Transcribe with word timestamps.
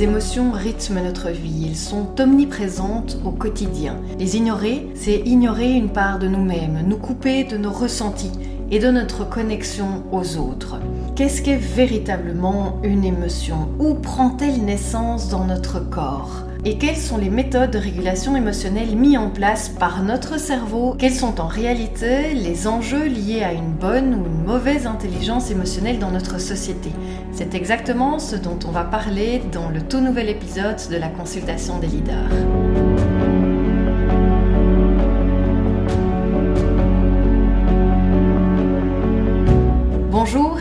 Les 0.00 0.06
émotions 0.06 0.50
rythment 0.52 1.02
notre 1.04 1.28
vie, 1.28 1.66
elles 1.68 1.76
sont 1.76 2.18
omniprésentes 2.18 3.18
au 3.22 3.32
quotidien. 3.32 4.00
Les 4.18 4.38
ignorer, 4.38 4.88
c'est 4.94 5.18
ignorer 5.26 5.72
une 5.72 5.90
part 5.90 6.18
de 6.18 6.26
nous-mêmes, 6.26 6.80
nous 6.86 6.96
couper 6.96 7.44
de 7.44 7.58
nos 7.58 7.70
ressentis 7.70 8.32
et 8.70 8.78
de 8.78 8.90
notre 8.90 9.28
connexion 9.28 10.02
aux 10.10 10.38
autres. 10.38 10.80
Qu'est-ce 11.16 11.42
qu'est 11.42 11.56
véritablement 11.56 12.78
une 12.82 13.04
émotion? 13.04 13.68
Où 13.78 13.92
prend-elle 13.92 14.64
naissance 14.64 15.28
dans 15.28 15.44
notre 15.44 15.80
corps? 15.80 16.44
Et 16.64 16.76
quelles 16.76 16.96
sont 16.96 17.16
les 17.16 17.30
méthodes 17.30 17.70
de 17.70 17.78
régulation 17.78 18.36
émotionnelle 18.36 18.94
mises 18.94 19.16
en 19.16 19.30
place 19.30 19.68
par 19.68 20.02
notre 20.02 20.38
cerveau? 20.38 20.94
Quels 20.98 21.14
sont 21.14 21.40
en 21.40 21.46
réalité 21.46 22.34
les 22.34 22.66
enjeux 22.66 23.06
liés 23.06 23.42
à 23.42 23.52
une 23.52 23.72
bonne 23.72 24.14
ou 24.14 24.26
une 24.26 24.44
mauvaise 24.44 24.86
intelligence 24.86 25.50
émotionnelle 25.50 25.98
dans 25.98 26.10
notre 26.10 26.38
société? 26.38 26.90
C'est 27.32 27.54
exactement 27.54 28.18
ce 28.18 28.36
dont 28.36 28.58
on 28.66 28.70
va 28.70 28.84
parler 28.84 29.40
dans 29.52 29.70
le 29.70 29.80
tout 29.80 30.00
nouvel 30.00 30.28
épisode 30.28 30.76
de 30.90 30.96
la 30.96 31.08
consultation 31.08 31.78
des 31.78 31.86
leaders. 31.86 32.28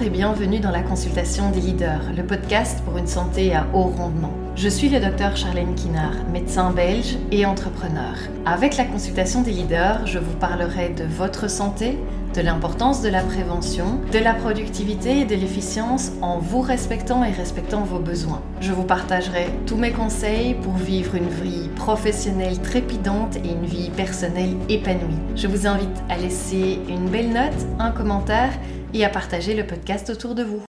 Bienvenue 0.10 0.60
dans 0.60 0.72
la 0.72 0.82
consultation 0.82 1.52
des 1.52 1.62
leaders, 1.62 2.02
le 2.18 2.24
podcast 2.24 2.82
pour 2.84 2.98
une 2.98 3.06
santé 3.06 3.54
à 3.54 3.68
haut 3.74 3.84
rendement. 3.84 4.34
Je 4.56 4.68
suis 4.68 4.90
le 4.90 5.00
docteur 5.00 5.38
Charlène 5.38 5.76
Kinard, 5.76 6.16
médecin 6.34 6.72
belge 6.72 7.18
et 7.32 7.46
entrepreneur. 7.46 8.16
Avec 8.44 8.76
la 8.76 8.86
consultation 8.86 9.42
des 9.42 9.52
leaders, 9.52 10.08
je 10.08 10.18
vous 10.18 10.36
parlerai 10.38 10.90
de 10.90 11.04
votre 11.04 11.48
santé, 11.48 12.00
de 12.34 12.42
l'importance 12.42 13.04
de 13.04 13.10
la 13.10 13.22
prévention, 13.22 14.00
de 14.12 14.18
la 14.18 14.34
productivité 14.34 15.20
et 15.20 15.26
de 15.26 15.36
l'efficience 15.36 16.12
en 16.22 16.40
vous 16.40 16.62
respectant 16.62 17.24
et 17.24 17.32
respectant 17.32 17.84
vos 17.84 18.00
besoins. 18.00 18.42
Je 18.62 18.74
vous 18.74 18.84
partagerai 18.84 19.48
tous 19.68 19.78
mes 19.78 19.92
conseils 19.92 20.56
pour 20.56 20.74
vivre 20.74 21.16
une 21.16 21.30
vie 21.30 21.70
professionnelle 21.76 22.60
trépidante 22.60 23.38
et 23.38 23.52
une 23.52 23.66
vie 23.66 23.92
personnelle 23.92 24.56
épanouie. 24.70 25.20
Je 25.36 25.48
vous 25.48 25.68
invite 25.68 26.04
à 26.10 26.18
laisser 26.18 26.80
une 26.90 27.10
belle 27.10 27.30
note, 27.30 27.68
un 27.78 27.92
commentaire 27.92 28.52
et 28.94 29.06
à 29.06 29.10
partager 29.10 29.56
le 29.56 29.66
podcast 29.66 30.10
autour 30.10 30.36
de 30.36 30.44
vous. 30.44 30.62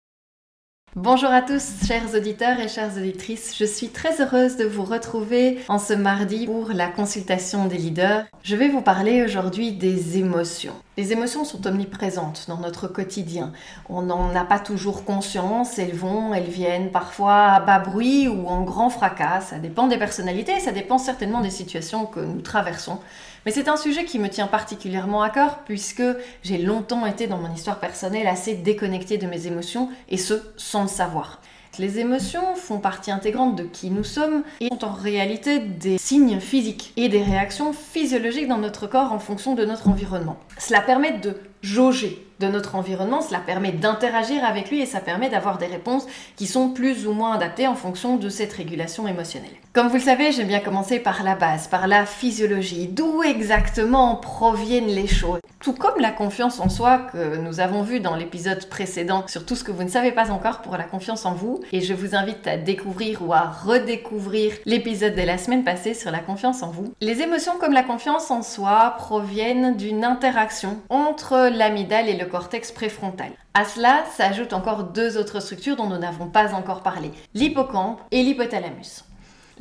Bonjour 0.96 1.30
à 1.30 1.40
tous, 1.40 1.86
chers 1.86 2.16
auditeurs 2.16 2.58
et 2.58 2.66
chères 2.66 2.96
auditrices. 2.96 3.56
Je 3.56 3.64
suis 3.64 3.90
très 3.90 4.20
heureuse 4.20 4.56
de 4.56 4.64
vous 4.64 4.82
retrouver 4.82 5.60
en 5.68 5.78
ce 5.78 5.92
mardi 5.92 6.46
pour 6.46 6.72
la 6.72 6.88
consultation 6.88 7.66
des 7.66 7.78
leaders. 7.78 8.24
Je 8.42 8.56
vais 8.56 8.68
vous 8.68 8.82
parler 8.82 9.22
aujourd'hui 9.22 9.70
des 9.70 10.18
émotions. 10.18 10.74
Les 10.96 11.12
émotions 11.12 11.44
sont 11.44 11.64
omniprésentes 11.68 12.46
dans 12.48 12.56
notre 12.56 12.88
quotidien. 12.88 13.52
On 13.88 14.02
n'en 14.02 14.34
a 14.34 14.44
pas 14.44 14.58
toujours 14.58 15.04
conscience, 15.04 15.78
elles 15.78 15.94
vont, 15.94 16.34
elles 16.34 16.50
viennent 16.50 16.90
parfois 16.90 17.52
à 17.52 17.60
bas 17.60 17.78
bruit 17.78 18.26
ou 18.26 18.48
en 18.48 18.62
grand 18.62 18.90
fracas. 18.90 19.42
Ça 19.42 19.58
dépend 19.60 19.86
des 19.86 19.96
personnalités, 19.96 20.58
ça 20.58 20.72
dépend 20.72 20.98
certainement 20.98 21.40
des 21.40 21.50
situations 21.50 22.04
que 22.04 22.18
nous 22.18 22.40
traversons. 22.40 22.98
Mais 23.46 23.52
c'est 23.52 23.68
un 23.68 23.76
sujet 23.76 24.04
qui 24.04 24.18
me 24.18 24.28
tient 24.28 24.46
particulièrement 24.46 25.22
à 25.22 25.30
cœur 25.30 25.60
puisque 25.64 26.02
j'ai 26.42 26.58
longtemps 26.58 27.06
été 27.06 27.26
dans 27.26 27.38
mon 27.38 27.52
histoire 27.54 27.80
personnelle 27.80 28.26
assez 28.26 28.54
déconnectée 28.54 29.16
de 29.16 29.26
mes 29.26 29.46
émotions 29.46 29.88
et 30.08 30.18
ce 30.18 30.34
sans 30.56 30.82
le 30.82 30.88
savoir. 30.88 31.40
Les 31.78 31.98
émotions 31.98 32.56
font 32.56 32.78
partie 32.78 33.10
intégrante 33.10 33.56
de 33.56 33.62
qui 33.62 33.90
nous 33.90 34.04
sommes 34.04 34.42
et 34.60 34.68
sont 34.68 34.84
en 34.84 34.92
réalité 34.92 35.60
des 35.60 35.96
signes 35.96 36.38
physiques 36.38 36.92
et 36.98 37.08
des 37.08 37.22
réactions 37.22 37.72
physiologiques 37.72 38.48
dans 38.48 38.58
notre 38.58 38.86
corps 38.86 39.12
en 39.12 39.18
fonction 39.18 39.54
de 39.54 39.64
notre 39.64 39.88
environnement. 39.88 40.36
Cela 40.58 40.82
permet 40.82 41.12
de 41.12 41.36
jauger 41.62 42.26
de 42.38 42.48
notre 42.48 42.74
environnement, 42.74 43.22
cela 43.22 43.38
permet 43.38 43.72
d'interagir 43.72 44.44
avec 44.44 44.70
lui 44.70 44.80
et 44.80 44.86
ça 44.86 45.00
permet 45.00 45.30
d'avoir 45.30 45.56
des 45.56 45.66
réponses 45.66 46.06
qui 46.36 46.46
sont 46.46 46.70
plus 46.70 47.06
ou 47.06 47.12
moins 47.12 47.32
adaptées 47.32 47.66
en 47.66 47.74
fonction 47.74 48.16
de 48.16 48.28
cette 48.28 48.52
régulation 48.52 49.08
émotionnelle. 49.08 49.50
Comme 49.72 49.86
vous 49.86 49.98
le 49.98 50.00
savez, 50.00 50.32
j'aime 50.32 50.48
bien 50.48 50.58
commencer 50.58 50.98
par 50.98 51.22
la 51.22 51.36
base, 51.36 51.68
par 51.68 51.86
la 51.86 52.04
physiologie, 52.04 52.88
d'où 52.88 53.22
exactement 53.22 54.16
proviennent 54.16 54.88
les 54.88 55.06
choses? 55.06 55.38
Tout 55.60 55.74
comme 55.74 56.00
la 56.00 56.10
confiance 56.10 56.58
en 56.58 56.68
soi 56.68 56.98
que 57.12 57.36
nous 57.36 57.60
avons 57.60 57.82
vu 57.82 58.00
dans 58.00 58.16
l'épisode 58.16 58.68
précédent 58.68 59.22
sur 59.28 59.46
tout 59.46 59.54
ce 59.54 59.62
que 59.62 59.70
vous 59.70 59.84
ne 59.84 59.88
savez 59.88 60.10
pas 60.10 60.32
encore 60.32 60.62
pour 60.62 60.76
la 60.76 60.82
confiance 60.82 61.24
en 61.24 61.34
vous, 61.34 61.60
et 61.70 61.82
je 61.82 61.94
vous 61.94 62.16
invite 62.16 62.48
à 62.48 62.56
découvrir 62.56 63.22
ou 63.22 63.32
à 63.32 63.42
redécouvrir 63.42 64.54
l'épisode 64.66 65.14
de 65.14 65.22
la 65.22 65.38
semaine 65.38 65.62
passée 65.62 65.94
sur 65.94 66.10
la 66.10 66.18
confiance 66.18 66.64
en 66.64 66.70
vous. 66.72 66.92
Les 67.00 67.22
émotions 67.22 67.56
comme 67.60 67.72
la 67.72 67.84
confiance 67.84 68.32
en 68.32 68.42
soi 68.42 68.96
proviennent 68.98 69.76
d'une 69.76 70.04
interaction 70.04 70.80
entre 70.88 71.48
l'amygdale 71.48 72.08
et 72.08 72.16
le 72.16 72.26
cortex 72.26 72.72
préfrontal. 72.72 73.30
À 73.54 73.64
cela 73.64 74.02
s'ajoutent 74.16 74.52
encore 74.52 74.82
deux 74.82 75.16
autres 75.16 75.38
structures 75.38 75.76
dont 75.76 75.86
nous 75.86 75.98
n'avons 75.98 76.26
pas 76.26 76.54
encore 76.54 76.82
parlé, 76.82 77.12
l'hippocampe 77.34 78.00
et 78.10 78.24
l'hypothalamus. 78.24 79.04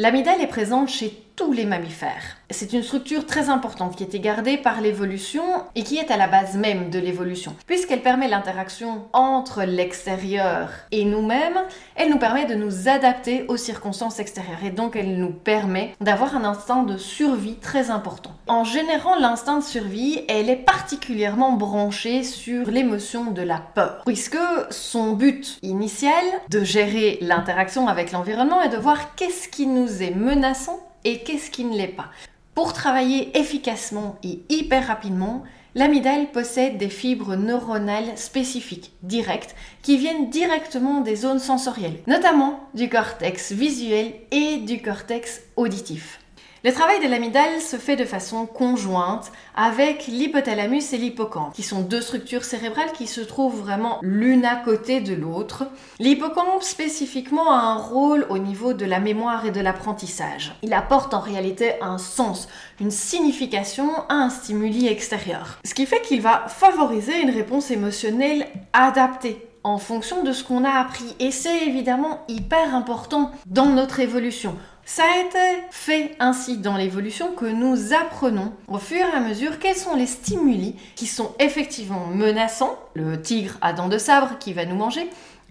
L'amygdale 0.01 0.39
est 0.39 0.47
présente 0.47 0.87
chez 0.87 1.11
tous 1.39 1.53
les 1.53 1.63
mammifères. 1.63 2.35
C'est 2.50 2.73
une 2.73 2.83
structure 2.83 3.25
très 3.25 3.47
importante 3.47 3.95
qui 3.95 4.03
a 4.03 4.07
été 4.07 4.19
gardée 4.19 4.57
par 4.57 4.81
l'évolution 4.81 5.44
et 5.73 5.83
qui 5.83 5.95
est 5.95 6.11
à 6.11 6.17
la 6.17 6.27
base 6.27 6.57
même 6.57 6.89
de 6.89 7.00
l'évolution. 7.00 7.55
Puisqu'elle 7.66 8.01
permet 8.01 8.27
l'interaction 8.27 9.05
entre 9.13 9.63
l'extérieur 9.63 10.69
et 10.91 11.05
nous-mêmes, 11.05 11.57
elle 11.95 12.09
nous 12.09 12.19
permet 12.19 12.45
de 12.45 12.55
nous 12.55 12.89
adapter 12.89 13.45
aux 13.47 13.55
circonstances 13.55 14.19
extérieures 14.19 14.66
et 14.66 14.72
donc 14.72 14.97
elle 14.97 15.17
nous 15.17 15.31
permet 15.31 15.95
d'avoir 16.01 16.35
un 16.35 16.44
instinct 16.44 16.83
de 16.83 16.97
survie 16.97 17.56
très 17.56 17.89
important. 17.89 18.31
En 18.47 18.66
générant 18.66 19.17
l'instinct 19.17 19.59
de 19.59 19.63
survie, 19.63 20.25
elle 20.27 20.50
est 20.50 20.57
particulièrement 20.57 21.53
branchée 21.53 22.23
sur 22.23 22.69
l'émotion 22.69 23.31
de 23.31 23.44
la 23.44 23.61
peur, 23.75 24.01
puisque 24.06 24.38
son 24.71 25.13
but 25.13 25.57
initial 25.61 26.25
de 26.50 26.66
gérer 26.66 27.17
l'interaction 27.21 27.88
avec 27.88 28.11
l'environnement 28.11 28.61
est 28.61 28.75
de 28.75 28.77
voir 28.77 29.16
qu'est-ce 29.16 29.47
qui 29.47 29.67
nous 29.67 30.03
est 30.03 30.13
menaçant 30.13 30.81
et 31.03 31.19
qu'est-ce 31.19 31.51
qui 31.51 31.63
ne 31.63 31.75
l'est 31.75 31.87
pas. 31.87 32.09
Pour 32.55 32.73
travailler 32.73 33.37
efficacement 33.37 34.17
et 34.23 34.41
hyper 34.49 34.87
rapidement, 34.87 35.43
l'amygdale 35.75 36.31
possède 36.31 36.77
des 36.77 36.89
fibres 36.89 37.35
neuronales 37.35 38.17
spécifiques, 38.17 38.91
directes, 39.03 39.55
qui 39.81 39.97
viennent 39.97 40.29
directement 40.29 41.01
des 41.01 41.15
zones 41.15 41.39
sensorielles, 41.39 42.01
notamment 42.07 42.59
du 42.73 42.89
cortex 42.89 43.51
visuel 43.51 44.13
et 44.31 44.57
du 44.57 44.81
cortex 44.81 45.41
auditif. 45.55 46.19
Le 46.65 46.73
travail 46.73 46.99
de 46.99 47.07
l'amygdale 47.07 47.61
se 47.61 47.77
fait 47.77 47.95
de 47.95 48.03
façon 48.03 48.45
conjointe 48.45 49.31
avec 49.55 50.07
l'hypothalamus 50.07 50.91
et 50.91 50.97
l'hippocampe, 50.97 51.53
qui 51.53 51.63
sont 51.63 51.79
deux 51.79 52.01
structures 52.01 52.43
cérébrales 52.43 52.91
qui 52.91 53.07
se 53.07 53.21
trouvent 53.21 53.61
vraiment 53.61 53.99
l'une 54.01 54.43
à 54.43 54.57
côté 54.57 54.99
de 54.99 55.15
l'autre. 55.15 55.67
L'hippocampe 55.99 56.61
spécifiquement 56.61 57.49
a 57.53 57.61
un 57.61 57.77
rôle 57.77 58.27
au 58.29 58.39
niveau 58.39 58.73
de 58.73 58.83
la 58.83 58.99
mémoire 58.99 59.45
et 59.45 59.51
de 59.51 59.61
l'apprentissage. 59.61 60.53
Il 60.61 60.73
apporte 60.73 61.13
en 61.13 61.21
réalité 61.21 61.75
un 61.81 61.97
sens, 61.97 62.49
une 62.81 62.91
signification 62.91 63.89
à 64.09 64.15
un 64.15 64.29
stimuli 64.29 64.87
extérieur. 64.87 65.59
Ce 65.63 65.73
qui 65.73 65.85
fait 65.85 66.01
qu'il 66.01 66.21
va 66.21 66.49
favoriser 66.49 67.21
une 67.21 67.31
réponse 67.31 67.71
émotionnelle 67.71 68.47
adaptée 68.73 69.47
en 69.63 69.77
fonction 69.77 70.23
de 70.23 70.31
ce 70.31 70.43
qu'on 70.43 70.63
a 70.65 70.71
appris. 70.71 71.15
Et 71.19 71.31
c'est 71.31 71.67
évidemment 71.67 72.21
hyper 72.27 72.75
important 72.75 73.31
dans 73.45 73.67
notre 73.67 73.99
évolution. 73.99 74.55
Ça 74.91 75.03
a 75.03 75.19
été 75.19 75.63
fait 75.69 76.16
ainsi 76.19 76.57
dans 76.57 76.75
l'évolution 76.75 77.33
que 77.33 77.45
nous 77.45 77.94
apprenons 77.94 78.53
au 78.67 78.79
fur 78.79 79.05
et 79.05 79.16
à 79.16 79.19
mesure 79.19 79.59
quels 79.59 79.75
sont 79.75 79.95
les 79.95 80.07
stimuli 80.07 80.75
qui 80.95 81.05
sont 81.05 81.35
effectivement 81.38 82.07
menaçants, 82.07 82.75
le 82.95 83.22
tigre 83.22 83.53
à 83.61 83.72
dents 83.72 83.88
de 83.88 84.00
sabre 84.00 84.39
qui 84.39 84.51
va 84.51 84.66
nous 84.66 84.75
manger, 84.75 85.07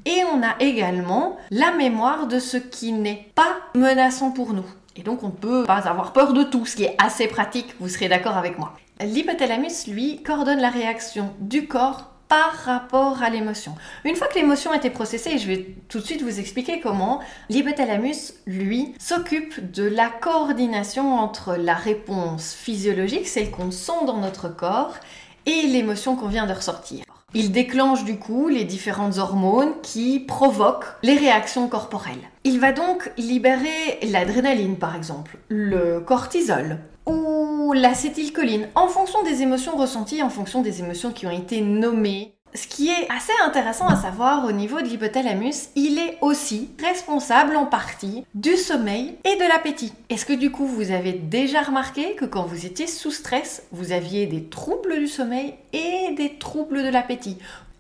et 0.06 0.25
on 0.34 0.43
a 0.43 0.56
également 0.59 1.37
la 1.53 1.71
mémoire 1.71 2.26
de 2.26 2.41
ce 2.41 2.56
qui 2.56 2.91
n'est 2.91 3.31
pas 3.37 3.60
menaçant 3.76 4.32
pour 4.32 4.54
nous. 4.54 4.66
Et 4.97 5.03
donc 5.03 5.22
on 5.22 5.28
ne 5.28 5.32
peut 5.32 5.62
pas 5.62 5.87
avoir 5.87 6.12
peur 6.12 6.32
de 6.32 6.43
tout, 6.43 6.66
ce 6.66 6.75
qui 6.75 6.82
est 6.82 6.97
assez 6.99 7.28
pratique, 7.28 7.76
vous 7.78 7.88
serez 7.88 8.09
d'accord 8.09 8.37
avec 8.37 8.59
moi. 8.59 8.75
L'hypothalamus, 9.00 9.87
lui, 9.87 10.20
coordonne 10.25 10.61
la 10.61 10.70
réaction 10.70 11.32
du 11.38 11.69
corps 11.69 12.11
par 12.28 12.52
rapport 12.64 13.22
à 13.22 13.30
l'émotion. 13.30 13.75
Une 14.04 14.16
fois 14.16 14.26
que 14.26 14.34
l'émotion 14.34 14.70
a 14.70 14.76
été 14.76 14.90
processée, 14.90 15.38
je 15.38 15.46
vais 15.46 15.75
tout 15.88 15.98
de 15.98 16.04
suite 16.04 16.22
vous 16.22 16.38
expliquer 16.38 16.80
comment, 16.80 17.20
l'hypothalamus, 17.48 18.34
lui, 18.46 18.94
s'occupe 18.98 19.72
de 19.72 19.84
la 19.84 20.08
coordination 20.08 21.14
entre 21.14 21.56
la 21.56 21.75
réponse 21.75 22.54
physiologique, 22.54 23.28
celle 23.28 23.50
qu'on 23.50 23.70
sent 23.70 24.04
dans 24.06 24.19
notre 24.19 24.48
corps, 24.48 24.94
et 25.46 25.66
l'émotion 25.66 26.16
qu'on 26.16 26.28
vient 26.28 26.46
de 26.46 26.52
ressortir. 26.52 27.04
Il 27.34 27.52
déclenche 27.52 28.04
du 28.04 28.19
coup 28.19 28.48
les 28.48 28.64
différentes 28.64 29.19
hormones 29.19 29.75
qui 29.82 30.19
provoquent 30.19 30.86
les 31.02 31.16
réactions 31.16 31.69
corporelles. 31.69 32.16
Il 32.44 32.58
va 32.58 32.72
donc 32.72 33.10
libérer 33.19 33.98
l'adrénaline 34.02 34.76
par 34.76 34.96
exemple, 34.96 35.36
le 35.48 36.00
cortisol, 36.00 36.78
ou 37.08 37.72
l'acétylcholine, 37.72 38.69
en 38.75 38.88
fonction 38.88 39.22
des 39.22 39.43
émotions 39.43 39.76
ressenties, 39.76 40.22
en 40.22 40.31
fonction 40.31 40.62
des 40.62 40.81
émotions 40.81 41.12
qui 41.12 41.26
ont 41.26 41.31
été 41.31 41.60
nommées. 41.60 42.34
Ce 42.55 42.66
qui 42.66 42.88
est 42.88 43.10
assez 43.10 43.32
intéressant 43.44 43.87
à 43.88 43.96
savoir 43.96 44.46
au 44.46 44.52
niveau 44.52 44.81
de 44.81 44.87
l'hypothalamus, 44.87 45.69
il 45.76 45.99
est 45.99 46.16
aussi 46.22 46.70
responsable 46.82 47.56
en 47.56 47.66
partie 47.66 48.25
du 48.34 48.56
sommeil 48.56 49.16
et 49.25 49.37
de 49.37 49.46
l'appétit. 49.46 49.93
Est-ce 50.08 50.25
que 50.25 50.32
du 50.32 50.50
coup 50.50 50.66
vous 50.66 50.90
avez 50.90 51.12
déjà 51.12 51.60
remarqué 51.60 52.14
que 52.14 52.25
quand 52.25 52.44
vous 52.44 52.64
étiez 52.64 52.87
sous 52.87 53.11
stress, 53.11 53.64
vous 53.70 53.93
aviez 53.93 54.26
des 54.26 54.44
troubles 54.44 54.99
du 54.99 55.08
sommeil 55.08 55.54
et 55.75 56.14
des 56.16 56.38
troubles 56.38 56.82
de 56.82 56.88
l'appétit? 56.88 57.37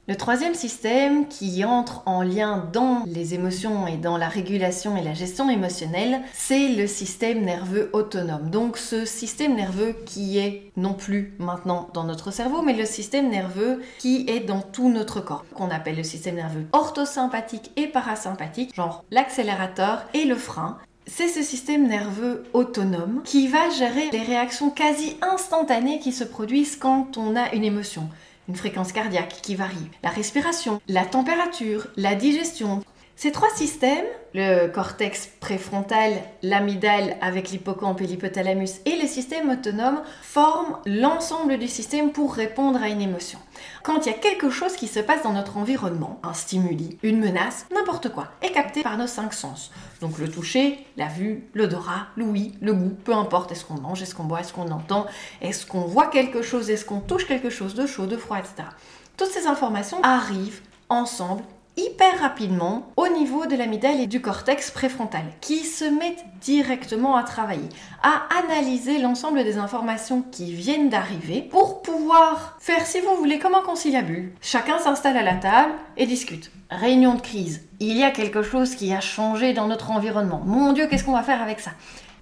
Le 0.08 0.16
troisième 0.16 0.54
système 0.54 1.28
qui 1.28 1.66
entre 1.66 2.02
en 2.06 2.22
lien 2.22 2.66
dans 2.72 3.02
les 3.04 3.34
émotions 3.34 3.86
et 3.86 3.98
dans 3.98 4.16
la 4.16 4.30
régulation 4.30 4.96
et 4.96 5.02
la 5.02 5.12
gestion 5.12 5.50
émotionnelle, 5.50 6.22
c'est 6.32 6.70
le 6.70 6.86
système 6.86 7.44
nerveux 7.44 7.90
autonome. 7.92 8.48
Donc 8.48 8.78
ce 8.78 9.04
système 9.04 9.54
nerveux 9.54 9.94
qui 10.06 10.38
est 10.38 10.72
non 10.78 10.94
plus 10.94 11.34
maintenant 11.38 11.90
dans 11.92 12.04
notre 12.04 12.30
cerveau, 12.30 12.62
mais 12.62 12.72
le 12.72 12.86
système 12.86 13.28
nerveux 13.28 13.82
qui 13.98 14.24
est 14.28 14.40
dans 14.40 14.62
tout 14.62 14.88
notre 14.88 15.20
corps, 15.20 15.44
qu'on 15.54 15.68
appelle 15.68 15.96
le 15.96 16.04
système 16.04 16.36
nerveux 16.36 16.64
orthosympathique 16.72 17.70
et 17.76 17.86
parasympathique, 17.86 18.74
genre 18.74 19.04
l'accélérateur 19.10 20.06
et 20.14 20.24
le 20.24 20.36
frein. 20.36 20.78
C'est 21.06 21.28
ce 21.28 21.42
système 21.42 21.86
nerveux 21.86 22.44
autonome 22.54 23.20
qui 23.24 23.46
va 23.46 23.68
gérer 23.76 24.08
les 24.10 24.22
réactions 24.22 24.70
quasi 24.70 25.18
instantanées 25.20 25.98
qui 25.98 26.12
se 26.12 26.24
produisent 26.24 26.76
quand 26.76 27.18
on 27.18 27.36
a 27.36 27.52
une 27.52 27.64
émotion 27.64 28.08
une 28.48 28.56
fréquence 28.56 28.92
cardiaque 28.92 29.40
qui 29.42 29.54
varie, 29.54 29.90
la 30.02 30.10
respiration, 30.10 30.80
la 30.88 31.04
température, 31.04 31.86
la 31.96 32.14
digestion. 32.14 32.82
Ces 33.20 33.32
trois 33.32 33.50
systèmes, 33.50 34.06
le 34.32 34.68
cortex 34.68 35.28
préfrontal, 35.40 36.12
l'amygdale 36.44 37.16
avec 37.20 37.50
l'hippocampe 37.50 38.00
et 38.00 38.06
l'hypothalamus 38.06 38.78
et 38.86 38.94
le 38.94 39.08
système 39.08 39.50
autonome, 39.50 40.02
forment 40.22 40.76
l'ensemble 40.86 41.58
du 41.58 41.66
système 41.66 42.12
pour 42.12 42.32
répondre 42.32 42.80
à 42.80 42.86
une 42.86 43.00
émotion. 43.00 43.40
Quand 43.82 44.06
il 44.06 44.12
y 44.12 44.14
a 44.14 44.16
quelque 44.16 44.50
chose 44.50 44.76
qui 44.76 44.86
se 44.86 45.00
passe 45.00 45.24
dans 45.24 45.32
notre 45.32 45.56
environnement, 45.56 46.20
un 46.22 46.32
stimuli, 46.32 46.96
une 47.02 47.18
menace, 47.18 47.66
n'importe 47.74 48.08
quoi, 48.10 48.28
est 48.40 48.52
capté 48.52 48.84
par 48.84 48.96
nos 48.96 49.08
cinq 49.08 49.34
sens. 49.34 49.72
Donc 50.00 50.18
le 50.18 50.30
toucher, 50.30 50.86
la 50.96 51.08
vue, 51.08 51.48
l'odorat, 51.54 52.06
l'ouïe, 52.16 52.54
le 52.60 52.72
goût, 52.72 52.96
peu 53.04 53.14
importe, 53.14 53.50
est-ce 53.50 53.64
qu'on 53.64 53.80
mange, 53.80 54.00
est-ce 54.00 54.14
qu'on 54.14 54.26
boit, 54.26 54.42
est-ce 54.42 54.52
qu'on 54.52 54.70
entend, 54.70 55.06
est-ce 55.42 55.66
qu'on 55.66 55.86
voit 55.86 56.06
quelque 56.06 56.40
chose, 56.40 56.70
est-ce 56.70 56.84
qu'on 56.84 57.00
touche 57.00 57.26
quelque 57.26 57.50
chose 57.50 57.74
de 57.74 57.84
chaud, 57.84 58.06
de 58.06 58.16
froid, 58.16 58.38
etc. 58.38 58.68
Toutes 59.16 59.30
ces 59.30 59.48
informations 59.48 60.00
arrivent 60.04 60.60
ensemble 60.88 61.42
hyper 61.78 62.20
rapidement 62.20 62.88
au 62.96 63.08
niveau 63.08 63.46
de 63.46 63.56
l'amygdale 63.56 64.00
et 64.00 64.06
du 64.06 64.20
cortex 64.20 64.70
préfrontal, 64.70 65.22
qui 65.40 65.58
se 65.58 65.84
mettent 65.84 66.24
directement 66.40 67.16
à 67.16 67.22
travailler, 67.22 67.68
à 68.02 68.22
analyser 68.44 68.98
l'ensemble 68.98 69.44
des 69.44 69.58
informations 69.58 70.22
qui 70.30 70.52
viennent 70.52 70.88
d'arriver 70.88 71.40
pour 71.40 71.82
pouvoir 71.82 72.56
faire, 72.58 72.84
si 72.84 73.00
vous 73.00 73.14
voulez, 73.16 73.38
comme 73.38 73.54
un 73.54 73.62
conciliabule. 73.62 74.32
Chacun 74.40 74.78
s'installe 74.78 75.16
à 75.16 75.22
la 75.22 75.34
table 75.34 75.72
et 75.96 76.06
discute. 76.06 76.50
Réunion 76.70 77.14
de 77.14 77.20
crise. 77.20 77.62
Il 77.80 77.96
y 77.96 78.02
a 78.02 78.10
quelque 78.10 78.42
chose 78.42 78.74
qui 78.74 78.92
a 78.92 79.00
changé 79.00 79.52
dans 79.52 79.68
notre 79.68 79.90
environnement. 79.92 80.42
Mon 80.44 80.72
Dieu, 80.72 80.86
qu'est-ce 80.88 81.04
qu'on 81.04 81.12
va 81.12 81.22
faire 81.22 81.40
avec 81.40 81.60
ça? 81.60 81.70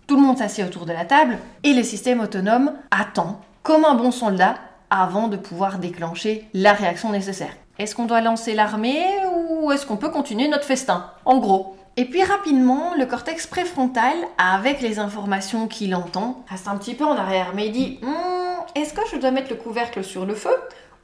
Tout 0.06 0.16
le 0.16 0.22
monde 0.22 0.38
s'assied 0.38 0.62
autour 0.62 0.86
de 0.86 0.92
la 0.92 1.04
table 1.04 1.38
et 1.64 1.72
le 1.72 1.82
système 1.82 2.20
autonome 2.20 2.74
attend, 2.90 3.40
comme 3.62 3.84
un 3.84 3.94
bon 3.94 4.12
soldat, 4.12 4.56
avant 4.90 5.26
de 5.28 5.36
pouvoir 5.36 5.78
déclencher 5.78 6.46
la 6.54 6.72
réaction 6.74 7.10
nécessaire. 7.10 7.56
Est-ce 7.78 7.94
qu'on 7.94 8.06
doit 8.06 8.20
lancer 8.20 8.54
l'armée 8.54 9.04
ou 9.48 9.72
est-ce 9.72 9.86
qu'on 9.86 9.96
peut 9.96 10.10
continuer 10.10 10.48
notre 10.48 10.64
festin 10.64 11.10
En 11.24 11.38
gros. 11.38 11.76
Et 11.96 12.04
puis 12.04 12.22
rapidement, 12.22 12.94
le 12.98 13.06
cortex 13.06 13.46
préfrontal, 13.46 14.14
avec 14.38 14.80
les 14.80 14.98
informations 14.98 15.66
qu'il 15.66 15.94
entend, 15.94 16.44
reste 16.48 16.68
un 16.68 16.76
petit 16.76 16.94
peu 16.94 17.04
en 17.04 17.16
arrière, 17.16 17.52
mais 17.54 17.68
il 17.68 17.72
dit 17.72 17.98
hmm, 18.02 18.78
Est-ce 18.78 18.92
que 18.92 19.00
je 19.10 19.16
dois 19.16 19.30
mettre 19.30 19.50
le 19.50 19.56
couvercle 19.56 20.04
sur 20.04 20.26
le 20.26 20.34
feu 20.34 20.54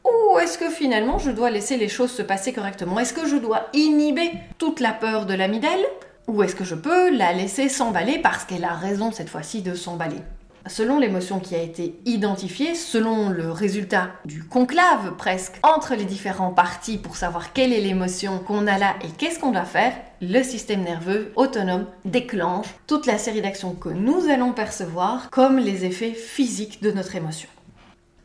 ou 0.05 0.39
est-ce 0.39 0.59
que 0.59 0.69
finalement 0.69 1.19
je 1.19 1.31
dois 1.31 1.51
laisser 1.51 1.77
les 1.77 1.89
choses 1.89 2.11
se 2.11 2.23
passer 2.23 2.53
correctement? 2.53 2.99
Est-ce 2.99 3.13
que 3.13 3.27
je 3.27 3.37
dois 3.37 3.69
inhiber 3.73 4.33
toute 4.59 4.81
la 4.81 4.93
peur 4.93 5.27
de 5.27 5.35
l'amidale 5.35 5.81
Ou 6.27 6.43
est-ce 6.43 6.57
que 6.57 6.65
je 6.65 6.75
peux 6.75 7.17
la 7.17 7.33
laisser 7.33 7.69
s'emballer 7.69 8.19
parce 8.19 8.45
qu'elle 8.45 8.65
a 8.65 8.75
raison 8.75 9.13
cette 9.13 9.29
fois-ci 9.29 9.63
de 9.63 9.75
s'emballer? 9.75 10.21
Selon 10.69 11.01
l'émotion 11.01 11.41
qui 11.41 11.57
a 11.57 11.63
été 11.63 11.99
identifiée, 12.05 12.77
selon 12.77 13.31
le 13.31 13.51
résultat 13.51 14.11
du 14.25 14.45
conclave 14.45 15.17
presque 15.17 15.55
entre 15.65 15.97
les 15.97 16.05
différents 16.05 16.53
parties 16.53 16.99
pour 16.99 17.17
savoir 17.17 17.53
quelle 17.53 17.73
est 17.73 17.81
l'émotion 17.81 18.39
qu'on 18.39 18.69
a 18.69 18.79
là 18.79 18.95
et 19.03 19.09
qu'est-ce 19.09 19.41
qu'on 19.41 19.51
doit 19.51 19.65
faire, 19.65 19.93
le 20.21 20.41
système 20.45 20.83
nerveux 20.83 21.33
autonome 21.35 21.87
déclenche 22.05 22.69
toute 22.87 23.07
la 23.07 23.19
série 23.19 23.43
d'actions 23.43 23.75
que 23.75 23.89
nous 23.89 24.29
allons 24.31 24.53
percevoir 24.53 25.31
comme 25.31 25.59
les 25.59 25.85
effets 25.85 26.15
physiques 26.15 26.81
de 26.81 26.93
notre 26.93 27.17
émotion. 27.17 27.49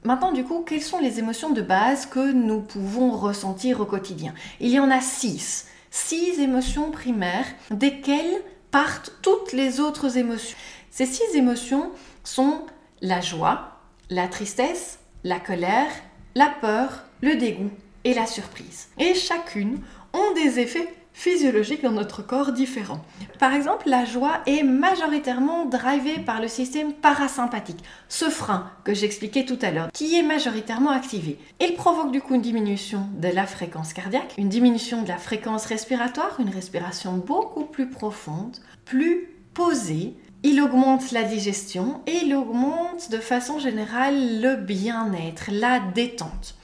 Maintenant, 0.04 0.31
du 0.31 0.44
coup, 0.44 0.63
quelles 0.66 0.83
sont 0.83 1.00
les 1.00 1.18
émotions 1.18 1.50
de 1.50 1.62
base 1.62 2.06
que 2.06 2.31
nous 2.31 2.62
pouvons 2.62 3.12
ressentir 3.12 3.81
au 3.81 3.86
quotidien? 3.86 4.36
Il 4.60 4.69
y 4.69 4.80
en 4.80 4.92
a 4.92 5.01
six. 5.01 5.66
Six 5.90 6.40
émotions 6.40 6.92
primaires 6.92 7.48
desquelles 7.72 8.42
partent 8.69 9.12
toutes 9.24 9.54
les 9.54 9.80
autres 9.80 10.19
émotions. 10.19 10.56
Ces 10.92 11.07
six 11.07 11.36
émotions 11.36 11.92
sont 12.27 12.65
la 13.01 13.21
joie, 13.21 13.79
la 14.09 14.27
tristesse, 14.27 15.00
la 15.24 15.39
colère, 15.39 15.89
la 16.35 16.47
peur, 16.62 17.06
le 17.21 17.35
dégoût 17.35 17.71
et 18.03 18.13
la 18.13 18.25
surprise. 18.25 18.89
Et 19.00 19.13
chacune 19.13 19.79
ont 20.13 20.33
des 20.33 20.59
effets 20.59 20.94
physiologiques 21.13 21.81
dans 21.81 21.94
notre 21.94 22.21
corps 22.21 22.51
différents. 22.51 23.03
Par 23.39 23.53
exemple, 23.53 23.89
la 23.89 24.06
joie 24.06 24.41
est 24.45 24.62
majoritairement 24.62 25.65
drivée 25.65 26.19
par 26.19 26.41
le 26.41 26.47
système 26.47 26.94
parasympathique, 26.94 27.83
ce 28.09 28.30
frein 28.30 28.71
que 28.83 28.94
j'expliquais 28.94 29.45
tout 29.45 29.57
à 29.62 29.71
l'heure, 29.71 29.89
qui 29.94 30.15
est 30.15 30.21
majoritairement 30.21 30.91
activé. 30.91 31.39
Il 31.59 31.75
provoque 31.75 32.12
du 32.12 32.21
coup 32.21 32.35
une 32.35 32.41
diminution 32.41 33.07
de 33.18 33.30
la 33.30 33.47
fréquence 33.47 33.94
cardiaque, 33.94 34.35
une 34.38 34.50
diminution 34.50 35.01
de 35.01 35.07
la 35.07 35.18
fréquence 35.18 35.65
respiratoire, 35.65 36.39
une 36.39 36.50
respiration 36.50 37.13
beaucoup 37.13 37.65
plus 37.65 37.89
profonde, 37.89 38.57
plus 38.85 39.30
posée, 39.53 40.13
il 40.44 40.62
augmente 40.62 41.12
la 41.12 41.24
digestion 41.24 42.01
et 42.06 42.18
il 42.24 42.36
augmente 42.36 43.10
de 43.12 43.18
façon 43.18 43.60
générale 43.60 44.42
le 44.42 44.56
bien-être, 44.56 45.50
la 45.51 45.80
détente. 45.80 46.56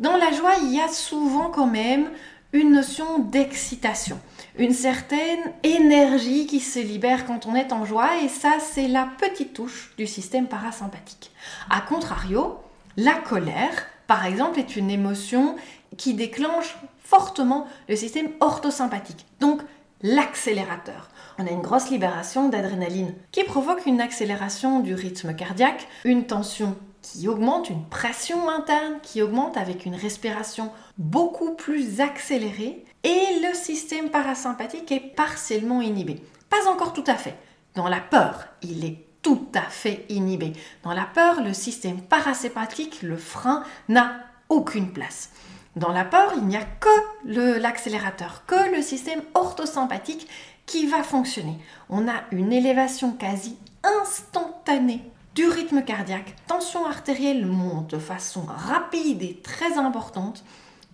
Dans 0.00 0.16
la 0.16 0.32
joie, 0.32 0.54
il 0.62 0.74
y 0.74 0.80
a 0.80 0.88
souvent 0.88 1.50
quand 1.50 1.66
même 1.66 2.10
une 2.52 2.72
notion 2.72 3.18
d'excitation, 3.18 4.18
une 4.58 4.74
certaine 4.74 5.40
énergie 5.62 6.46
qui 6.46 6.60
se 6.60 6.78
libère 6.78 7.24
quand 7.24 7.46
on 7.46 7.54
est 7.54 7.72
en 7.72 7.84
joie 7.84 8.22
et 8.22 8.28
ça 8.28 8.54
c'est 8.60 8.88
la 8.88 9.08
petite 9.18 9.54
touche 9.54 9.94
du 9.96 10.06
système 10.06 10.48
parasympathique. 10.48 11.30
A 11.70 11.80
contrario, 11.80 12.58
la 12.96 13.14
colère, 13.14 13.86
par 14.06 14.26
exemple, 14.26 14.58
est 14.58 14.76
une 14.76 14.90
émotion 14.90 15.56
qui 15.96 16.14
déclenche 16.14 16.76
fortement 17.02 17.66
le 17.88 17.96
système 17.96 18.28
orthosympathique, 18.40 19.26
donc 19.40 19.62
l'accélérateur 20.02 21.08
on 21.38 21.46
a 21.46 21.50
une 21.50 21.62
grosse 21.62 21.90
libération 21.90 22.48
d'adrénaline 22.48 23.14
qui 23.30 23.44
provoque 23.44 23.86
une 23.86 24.00
accélération 24.00 24.80
du 24.80 24.94
rythme 24.94 25.34
cardiaque, 25.34 25.88
une 26.04 26.26
tension 26.26 26.76
qui 27.00 27.26
augmente, 27.26 27.68
une 27.68 27.84
pression 27.86 28.48
interne 28.48 28.98
qui 29.02 29.22
augmente 29.22 29.56
avec 29.56 29.86
une 29.86 29.94
respiration 29.94 30.70
beaucoup 30.98 31.54
plus 31.54 32.00
accélérée 32.00 32.84
et 33.02 33.40
le 33.42 33.54
système 33.54 34.10
parasympathique 34.10 34.92
est 34.92 35.14
partiellement 35.16 35.80
inhibé. 35.80 36.22
Pas 36.48 36.68
encore 36.70 36.92
tout 36.92 37.04
à 37.06 37.16
fait. 37.16 37.36
Dans 37.74 37.88
la 37.88 38.00
peur, 38.00 38.46
il 38.62 38.84
est 38.84 38.98
tout 39.22 39.48
à 39.54 39.62
fait 39.62 40.04
inhibé. 40.08 40.52
Dans 40.84 40.92
la 40.92 41.06
peur, 41.06 41.42
le 41.42 41.54
système 41.54 42.00
parasympathique, 42.00 43.02
le 43.02 43.16
frein, 43.16 43.64
n'a 43.88 44.12
aucune 44.48 44.92
place. 44.92 45.30
Dans 45.76 45.92
la 45.92 46.04
peur, 46.04 46.34
il 46.36 46.46
n'y 46.46 46.56
a 46.56 46.64
que 46.64 47.58
l'accélérateur, 47.58 48.44
que 48.46 48.74
le 48.74 48.82
système 48.82 49.22
orthosympathique 49.34 50.28
qui 50.66 50.86
va 50.86 51.02
fonctionner. 51.02 51.58
On 51.88 52.08
a 52.08 52.22
une 52.30 52.52
élévation 52.52 53.12
quasi 53.12 53.56
instantanée 53.82 55.00
du 55.34 55.48
rythme 55.48 55.82
cardiaque, 55.82 56.36
tension 56.46 56.84
artérielle 56.86 57.46
monte 57.46 57.90
de 57.94 57.98
façon 57.98 58.42
rapide 58.46 59.22
et 59.22 59.40
très 59.42 59.78
importante. 59.78 60.44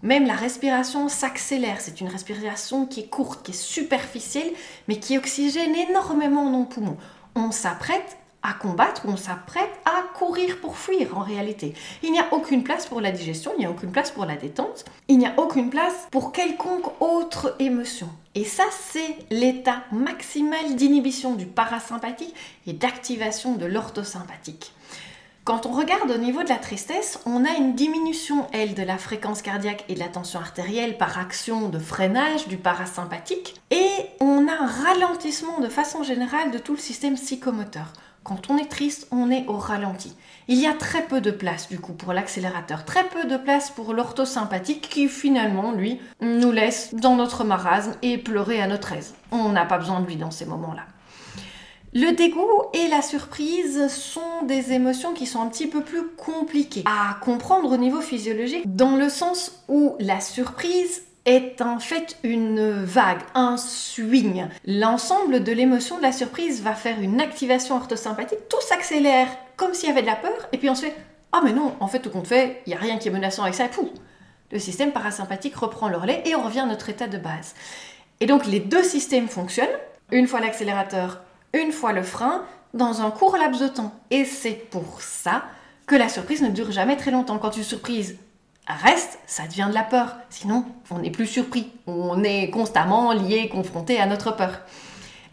Même 0.03 0.27
la 0.27 0.35
respiration 0.35 1.09
s'accélère. 1.09 1.81
C'est 1.81 2.01
une 2.01 2.07
respiration 2.07 2.87
qui 2.87 3.01
est 3.01 3.09
courte, 3.09 3.43
qui 3.43 3.51
est 3.51 3.55
superficielle, 3.55 4.53
mais 4.87 5.01
qui 5.01 5.19
oxygène 5.19 5.75
énormément 5.75 6.49
nos 6.51 6.67
poumons. 6.67 6.99
On 7.35 7.51
s'apprête 7.51 8.17
à 8.43 8.53
combattre 8.53 9.03
on 9.07 9.17
s'apprête 9.17 9.71
à 9.85 10.03
courir 10.15 10.61
pour 10.61 10.77
fuir 10.77 11.17
en 11.17 11.23
réalité. 11.23 11.75
Il 12.03 12.13
n'y 12.13 12.21
a 12.21 12.27
aucune 12.33 12.63
place 12.63 12.87
pour 12.87 13.01
la 13.01 13.11
digestion, 13.11 13.53
il 13.57 13.61
n'y 13.61 13.67
a 13.67 13.71
aucune 13.71 13.93
place 13.93 14.11
pour 14.11 14.25
la 14.25 14.37
détente, 14.37 14.85
il 15.09 15.19
n'y 15.19 15.27
a 15.27 15.35
aucune 15.37 15.71
place 15.71 16.09
pour 16.11 16.33
quelconque 16.33 17.01
autre 17.01 17.57
émotion. 17.59 18.09
Et 18.35 18.45
ça, 18.45 18.65
c'est 18.71 19.17
l'état 19.31 19.83
maximal 19.91 20.77
d'inhibition 20.77 21.35
du 21.35 21.47
parasympathique 21.47 22.35
et 22.67 22.73
d'activation 22.73 23.57
de 23.57 23.67
l'orthosympathique. 23.67 24.73
Quand 25.45 25.65
on 25.65 25.73
regarde 25.73 26.11
au 26.11 26.19
niveau 26.19 26.43
de 26.43 26.51
la 26.51 26.57
tristesse, 26.57 27.21
on 27.25 27.47
a 27.47 27.57
une 27.57 27.75
diminution, 27.75 28.47
elle, 28.53 28.75
de 28.75 28.83
la 28.83 28.99
fréquence 28.99 29.41
cardiaque 29.41 29.83
et 29.89 29.95
de 29.95 29.99
la 29.99 30.09
tension 30.09 30.41
artérielle 30.41 30.99
par 30.99 31.19
action 31.19 31.71
de 31.71 31.79
freinage 31.79 32.49
du 32.49 32.59
parasympathique, 32.59 33.59
et 33.71 33.89
on 34.21 34.47
a 34.47 34.53
un 34.53 34.67
ralentissement 34.67 35.59
de 35.61 35.69
façon 35.69 36.03
générale 36.03 36.51
de 36.51 36.59
tout 36.59 36.75
le 36.75 36.79
système 36.79 37.15
psychomoteur. 37.15 37.95
Quand 38.29 38.51
on 38.51 38.59
est 38.59 38.69
triste, 38.69 39.09
on 39.11 39.31
est 39.31 39.47
au 39.47 39.57
ralenti. 39.57 40.15
Il 40.49 40.59
y 40.59 40.67
a 40.67 40.75
très 40.75 41.07
peu 41.07 41.23
de 41.23 41.31
place 41.31 41.71
du 41.71 41.79
coup 41.79 41.95
pour 41.95 42.13
l'accélérateur, 42.13 42.85
très 42.85 43.05
peu 43.05 43.27
de 43.27 43.39
place 43.39 43.71
pour 43.71 43.95
l'orthosympathique 43.95 44.91
qui 44.91 45.09
finalement, 45.09 45.73
lui, 45.73 45.99
nous 46.21 46.53
laisse 46.53 46.95
dans 46.95 47.17
notre 47.17 47.43
marasme 47.43 47.95
et 48.03 48.19
pleurer 48.19 48.61
à 48.61 48.67
notre 48.67 48.93
aise. 48.93 49.15
On 49.33 49.49
n'a 49.49 49.65
pas 49.65 49.79
besoin 49.79 50.01
de 50.01 50.07
lui 50.07 50.17
dans 50.17 50.31
ces 50.31 50.45
moments-là. 50.45 50.83
Le 51.95 52.15
dégoût 52.15 52.65
et 52.75 52.89
la 52.89 53.01
surprise 53.01 53.89
sont 53.89 54.43
des 54.45 54.73
émotions 54.73 55.15
qui 55.15 55.25
sont 55.25 55.41
un 55.41 55.49
petit 55.49 55.67
peu 55.67 55.81
plus 55.81 56.09
compliquées 56.19 56.85
à 56.85 57.17
comprendre 57.23 57.73
au 57.73 57.79
niveau 57.79 58.03
physiologique, 58.03 58.77
dans 58.77 58.97
le 58.97 59.09
sens 59.09 59.65
où 59.69 59.97
la 60.01 60.21
surprise 60.21 61.03
est 61.29 61.61
en 61.61 61.79
fait 61.79 62.17
une 62.23 62.85
vague, 62.85 63.21
un 63.35 63.59
swing. 63.59 64.47
L'ensemble 64.67 65.45
de 65.45 65.53
l'émotion 65.53 65.99
de 65.99 66.03
la 66.03 66.13
surprise 66.13 66.63
va 66.63 66.75
faire 66.75 67.01
une 67.01 67.21
activation 67.21 67.77
orthosympathique, 67.77 68.49
tout 68.49 68.61
s'accélère 68.63 69.29
comme 69.57 69.75
s'il 69.75 69.91
y 69.91 69.93
avait 69.93 70.01
de 70.01 70.07
la 70.07 70.17
peur, 70.17 70.49
et 70.53 70.59
puis 70.59 70.71
on 70.71 70.75
se 70.75 70.87
fait 70.87 70.97
Ah 71.33 71.43
mais 71.45 71.53
non, 71.53 71.75
en 71.81 71.87
fait 71.87 71.99
tout 71.99 72.09
compte 72.09 72.27
fait, 72.27 72.63
il 72.65 72.71
n'y 72.71 72.77
a 72.77 72.81
rien 72.81 72.97
qui 72.97 73.09
est 73.09 73.11
menaçant 73.11 73.43
avec 73.43 73.55
ça, 73.55 73.67
et 73.67 73.69
pouf 73.69 73.91
Le 74.51 74.59
système 74.59 74.93
parasympathique 74.93 75.57
reprend 75.57 75.89
le 75.89 75.99
relais 75.99 76.23
et 76.25 76.35
on 76.35 76.43
revient 76.43 76.61
à 76.61 76.67
notre 76.67 76.89
état 76.89 77.09
de 77.09 77.19
base. 77.19 77.55
Et 78.21 78.27
donc 78.27 78.47
les 78.47 78.61
deux 78.61 78.83
systèmes 78.83 79.29
fonctionnent, 79.29 79.67
une 80.11 80.27
fois 80.27 80.41
l'accélérateur, 80.41 81.21
une 81.53 81.73
fois 81.73 81.93
le 81.93 82.03
frein 82.03 82.45
dans 82.73 83.03
un 83.03 83.11
court 83.11 83.37
laps 83.37 83.61
de 83.61 83.69
temps. 83.69 83.93
Et 84.11 84.25
c'est 84.25 84.71
pour 84.71 85.03
ça 85.03 85.45
que 85.87 85.95
la 85.95 86.09
surprise 86.09 86.41
ne 86.41 86.49
dure 86.49 86.73
jamais 86.73 86.97
très 86.97 87.11
longtemps. 87.11 87.39
Quand 87.39 87.57
une 87.57 87.63
surprise 87.65 88.17
reste, 88.75 89.19
ça 89.27 89.47
devient 89.47 89.67
de 89.69 89.75
la 89.75 89.83
peur. 89.83 90.17
Sinon, 90.31 90.65
on 90.91 90.99
n'est 90.99 91.11
plus 91.11 91.27
surpris. 91.27 91.71
On 91.87 92.23
est 92.23 92.51
constamment 92.51 93.13
lié, 93.13 93.49
confronté 93.49 93.99
à 93.99 94.07
notre 94.07 94.37
peur. 94.37 94.61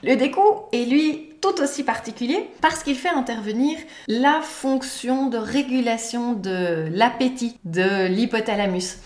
Le 0.04 0.16
découp 0.16 0.68
est 0.72 0.86
lui 0.86 1.30
tout 1.42 1.62
aussi 1.62 1.84
particulier 1.84 2.50
parce 2.62 2.84
qu'il 2.84 2.96
fait 2.96 3.10
intervenir 3.10 3.78
la 4.08 4.42
fonction 4.42 5.28
de 5.28 5.38
régulation 5.38 6.34
de 6.34 6.88
l'appétit 6.92 7.58
de 7.66 8.08
l'hypothalamus. 8.08 8.98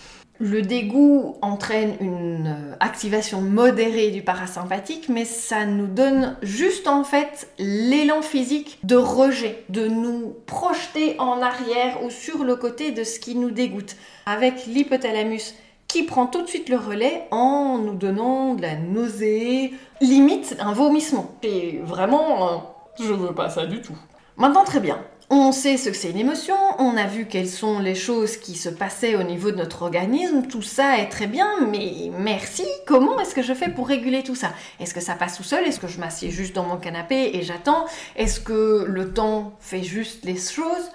Le 0.42 0.62
dégoût 0.62 1.36
entraîne 1.42 1.96
une 2.00 2.46
euh, 2.46 2.76
activation 2.80 3.42
modérée 3.42 4.10
du 4.10 4.22
parasympathique, 4.22 5.10
mais 5.10 5.26
ça 5.26 5.66
nous 5.66 5.86
donne 5.86 6.34
juste 6.40 6.88
en 6.88 7.04
fait 7.04 7.50
l'élan 7.58 8.22
physique 8.22 8.78
de 8.82 8.96
rejet, 8.96 9.64
de 9.68 9.86
nous 9.86 10.34
projeter 10.46 11.14
en 11.18 11.42
arrière 11.42 12.02
ou 12.02 12.08
sur 12.08 12.42
le 12.42 12.56
côté 12.56 12.90
de 12.90 13.04
ce 13.04 13.20
qui 13.20 13.34
nous 13.34 13.50
dégoûte, 13.50 13.96
avec 14.24 14.64
l'hypothalamus 14.64 15.54
qui 15.88 16.04
prend 16.04 16.24
tout 16.24 16.40
de 16.40 16.46
suite 16.48 16.70
le 16.70 16.78
relais 16.78 17.26
en 17.30 17.76
nous 17.76 17.94
donnant 17.94 18.54
de 18.54 18.62
la 18.62 18.76
nausée, 18.76 19.74
limite 20.00 20.56
un 20.58 20.72
vomissement. 20.72 21.32
Et 21.42 21.80
vraiment, 21.84 22.76
je 22.98 23.12
veux 23.12 23.34
pas 23.34 23.50
ça 23.50 23.66
du 23.66 23.82
tout. 23.82 23.96
Maintenant, 24.38 24.64
très 24.64 24.80
bien. 24.80 25.00
On 25.32 25.52
sait 25.52 25.76
ce 25.76 25.90
que 25.90 25.96
c'est 25.96 26.10
une 26.10 26.18
émotion, 26.18 26.56
on 26.78 26.96
a 26.96 27.06
vu 27.06 27.26
quelles 27.26 27.48
sont 27.48 27.78
les 27.78 27.94
choses 27.94 28.36
qui 28.36 28.56
se 28.56 28.68
passaient 28.68 29.14
au 29.14 29.22
niveau 29.22 29.52
de 29.52 29.56
notre 29.58 29.82
organisme, 29.82 30.42
tout 30.42 30.60
ça 30.60 30.98
est 30.98 31.08
très 31.08 31.28
bien, 31.28 31.48
mais 31.68 32.10
merci, 32.18 32.64
comment 32.84 33.16
est-ce 33.20 33.36
que 33.36 33.42
je 33.42 33.54
fais 33.54 33.68
pour 33.68 33.86
réguler 33.86 34.24
tout 34.24 34.34
ça? 34.34 34.50
Est-ce 34.80 34.92
que 34.92 34.98
ça 34.98 35.14
passe 35.14 35.36
tout 35.36 35.44
seul? 35.44 35.64
Est-ce 35.64 35.78
que 35.78 35.86
je 35.86 36.00
m'assieds 36.00 36.32
juste 36.32 36.56
dans 36.56 36.64
mon 36.64 36.78
canapé 36.78 37.30
et 37.34 37.42
j'attends? 37.42 37.84
Est-ce 38.16 38.40
que 38.40 38.84
le 38.88 39.14
temps 39.14 39.52
fait 39.60 39.84
juste 39.84 40.24
les 40.24 40.36
choses? 40.36 40.90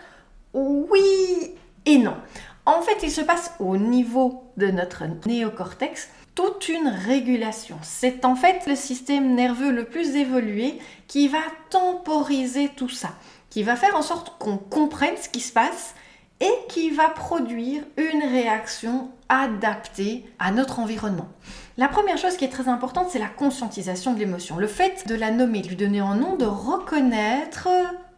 Oui 0.54 1.54
et 1.86 1.98
non. 1.98 2.18
En 2.66 2.82
fait, 2.82 3.04
il 3.04 3.12
se 3.12 3.22
passe 3.22 3.54
au 3.60 3.78
niveau 3.78 4.44
de 4.58 4.68
notre 4.68 5.04
néocortex 5.26 6.10
toute 6.34 6.68
une 6.68 6.90
régulation. 6.90 7.78
C'est 7.84 8.26
en 8.26 8.36
fait 8.36 8.68
le 8.68 8.76
système 8.76 9.34
nerveux 9.34 9.72
le 9.72 9.86
plus 9.86 10.18
évolué 10.18 10.78
qui 11.08 11.30
va 11.30 11.40
temporiser 11.70 12.70
tout 12.76 12.90
ça 12.90 13.12
qui 13.56 13.64
va 13.64 13.78
faire 13.78 13.96
en 13.96 14.02
sorte 14.02 14.38
qu'on 14.38 14.58
comprenne 14.58 15.16
ce 15.16 15.30
qui 15.30 15.40
se 15.40 15.54
passe 15.54 15.96
et 16.42 16.52
qui 16.68 16.90
va 16.90 17.08
produire 17.08 17.84
une 17.96 18.22
réaction 18.22 19.12
adaptée 19.30 20.26
à 20.40 20.52
notre 20.52 20.80
environnement. 20.80 21.30
La 21.78 21.88
première 21.88 22.18
chose 22.18 22.36
qui 22.36 22.44
est 22.44 22.50
très 22.50 22.68
importante, 22.68 23.08
c'est 23.12 23.18
la 23.18 23.30
conscientisation 23.30 24.14
de 24.14 24.20
l'émotion. 24.20 24.58
Le 24.58 24.68
fait 24.68 25.08
de 25.08 25.16
la 25.16 25.32
nommer, 25.32 25.62
de 25.62 25.70
lui 25.70 25.78
donner 25.78 26.02
un 26.02 26.16
nom, 26.16 26.36
de 26.36 26.44
reconnaître 26.44 27.70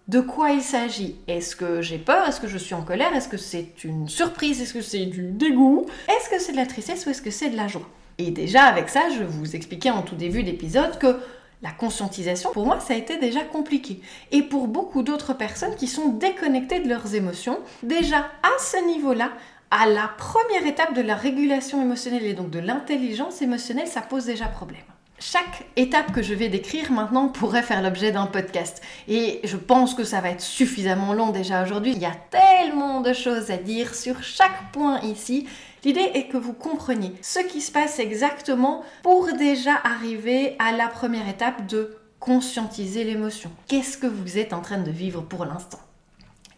de 0.08 0.22
quoi 0.22 0.50
il 0.50 0.64
s'agit. 0.64 1.18
Est-ce 1.28 1.56
que 1.56 1.84
j'ai 1.84 2.00
peur? 2.00 2.28
Est-ce 2.28 2.42
que 2.42 2.48
je 2.48 2.58
suis 2.58 2.74
en 2.74 2.82
colère? 2.82 3.14
Est-ce 3.14 3.30
que 3.30 3.38
c'est 3.38 3.84
une 3.84 4.10
surprise? 4.10 4.60
Est-ce 4.60 4.74
que 4.74 4.82
c'est 4.82 5.06
du 5.06 5.30
dégoût? 5.30 5.86
Est-ce 6.08 6.32
que 6.32 6.40
c'est 6.40 6.54
de 6.54 6.58
la 6.58 6.66
tristesse 6.66 7.06
ou 7.06 7.12
est-ce 7.12 7.22
que 7.22 7.30
c'est 7.30 7.52
de 7.52 7.58
la 7.58 7.68
joie? 7.68 7.88
Et 8.18 8.32
déjà 8.32 8.64
avec 8.64 8.90
ça, 8.90 9.10
je 9.16 9.24
vous 9.24 9.56
expliquais 9.56 9.92
en 9.92 10.02
tout 10.02 10.16
début 10.16 10.42
d'épisode 10.42 10.98
que 10.98 11.20
la 11.62 11.72
conscientisation, 11.72 12.52
pour 12.52 12.66
moi, 12.66 12.80
ça 12.80 12.94
a 12.94 12.98
été 12.98 13.18
déjà 13.18 13.42
compliqué. 13.42 14.00
Et 14.32 14.44
pour 14.44 14.68
beaucoup 14.68 15.02
d'autres 15.02 15.34
personnes 15.34 15.76
qui 15.76 15.88
sont 15.88 16.10
déconnectées 16.10 16.80
de 16.80 16.90
leurs 16.90 17.16
émotions, 17.16 17.60
déjà 17.84 18.20
à 18.44 18.60
ce 18.60 18.86
niveau-là, 18.88 19.32
à 19.72 19.88
la 19.88 20.10
première 20.18 20.66
étape 20.66 20.94
de 20.94 21.02
la 21.02 21.16
régulation 21.16 21.82
émotionnelle 21.82 22.26
et 22.26 22.34
donc 22.34 22.50
de 22.52 22.60
l'intelligence 22.60 23.42
émotionnelle, 23.42 23.88
ça 23.88 24.02
pose 24.02 24.26
déjà 24.26 24.46
problème. 24.46 24.84
Chaque 25.20 25.66
étape 25.76 26.12
que 26.12 26.22
je 26.22 26.36
vais 26.36 26.48
décrire 26.48 26.92
maintenant 26.92 27.28
pourrait 27.28 27.64
faire 27.64 27.82
l'objet 27.82 28.12
d'un 28.12 28.28
podcast. 28.28 28.84
Et 29.08 29.42
je 29.44 29.58
pense 29.58 29.96
que 29.96 30.04
ça 30.04 30.22
va 30.22 30.30
être 30.30 30.42
suffisamment 30.42 31.12
long 31.14 31.32
déjà 31.32 31.64
aujourd'hui. 31.64 31.94
Il 31.94 32.00
y 32.00 32.06
a 32.06 32.16
tellement 32.30 33.02
de 33.02 33.14
choses 33.14 33.50
à 33.50 33.58
dire 33.58 33.96
sur 33.96 34.22
chaque 34.22 34.72
point 34.72 35.00
ici 35.02 35.48
L'idée 35.88 36.12
est 36.16 36.28
que 36.28 36.36
vous 36.36 36.52
compreniez 36.52 37.14
ce 37.22 37.40
qui 37.40 37.62
se 37.62 37.72
passe 37.72 38.00
exactement 38.00 38.84
pour 39.04 39.32
déjà 39.32 39.72
arriver 39.86 40.58
à 40.60 40.74
la 40.74 40.90
première 40.90 41.30
étape 41.30 41.66
de 41.66 41.96
conscientiser 42.20 43.06
l'émotion. 43.06 43.50
Qu'est-ce 43.70 43.98
que 43.98 44.06
vous 44.06 44.38
êtes 44.38 44.52
en 44.52 44.60
train 44.60 44.80
de 44.80 44.92
vivre 44.92 45.22
pour 45.22 45.46
l'instant? 45.46 45.80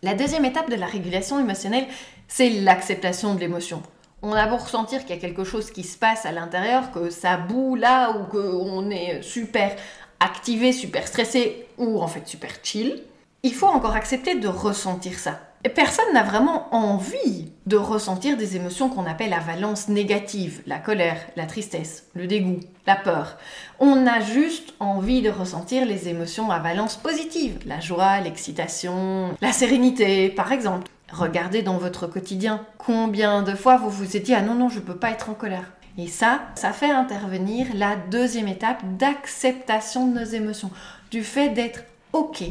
La 0.01 0.15
deuxième 0.15 0.45
étape 0.45 0.71
de 0.71 0.75
la 0.75 0.87
régulation 0.87 1.39
émotionnelle, 1.39 1.85
c'est 2.27 2.49
l'acceptation 2.49 3.35
de 3.35 3.39
l'émotion. 3.39 3.83
On 4.23 4.33
a 4.33 4.47
beau 4.47 4.57
ressentir 4.57 5.01
qu'il 5.01 5.15
y 5.15 5.19
a 5.19 5.21
quelque 5.21 5.43
chose 5.43 5.69
qui 5.69 5.83
se 5.83 5.99
passe 5.99 6.25
à 6.25 6.31
l'intérieur, 6.31 6.91
que 6.91 7.11
ça 7.11 7.37
boue 7.37 7.75
là 7.75 8.17
ou 8.17 8.23
qu'on 8.23 8.89
est 8.89 9.21
super 9.21 9.75
activé, 10.19 10.71
super 10.71 11.07
stressé 11.07 11.67
ou 11.77 12.01
en 12.01 12.07
fait 12.07 12.27
super 12.27 12.49
chill, 12.63 13.03
il 13.43 13.53
faut 13.53 13.67
encore 13.67 13.95
accepter 13.95 14.39
de 14.39 14.47
ressentir 14.47 15.19
ça. 15.19 15.39
Personne 15.75 16.13
n'a 16.13 16.23
vraiment 16.23 16.73
envie 16.73 17.51
de 17.65 17.75
ressentir 17.75 18.37
des 18.37 18.55
émotions 18.55 18.87
qu'on 18.87 19.05
appelle 19.05 19.33
à 19.33 19.39
valence 19.39 19.89
négative, 19.89 20.61
la 20.65 20.79
colère, 20.79 21.17
la 21.35 21.45
tristesse, 21.47 22.05
le 22.13 22.27
dégoût, 22.27 22.61
la 22.87 22.95
peur. 22.95 23.37
On 23.77 24.07
a 24.07 24.21
juste 24.21 24.73
envie 24.79 25.21
de 25.21 25.29
ressentir 25.29 25.85
les 25.85 26.07
émotions 26.07 26.49
à 26.49 26.59
valence 26.59 26.95
positive, 26.95 27.59
la 27.65 27.81
joie, 27.81 28.21
l'excitation, 28.21 29.35
la 29.41 29.51
sérénité 29.51 30.29
par 30.29 30.53
exemple. 30.53 30.87
Regardez 31.11 31.61
dans 31.61 31.77
votre 31.77 32.07
quotidien 32.07 32.65
combien 32.77 33.43
de 33.43 33.53
fois 33.53 33.75
vous 33.75 33.89
vous 33.89 34.15
êtes 34.15 34.23
dit 34.23 34.33
ah 34.33 34.41
non 34.41 34.55
non 34.55 34.69
je 34.69 34.79
peux 34.79 34.95
pas 34.95 35.11
être 35.11 35.29
en 35.29 35.33
colère. 35.33 35.73
Et 35.97 36.07
ça, 36.07 36.39
ça 36.55 36.71
fait 36.71 36.89
intervenir 36.89 37.67
la 37.75 37.97
deuxième 37.97 38.47
étape 38.47 38.81
d'acceptation 38.97 40.07
de 40.07 40.19
nos 40.19 40.25
émotions, 40.25 40.71
du 41.11 41.21
fait 41.21 41.49
d'être 41.49 41.83
ok 42.13 42.43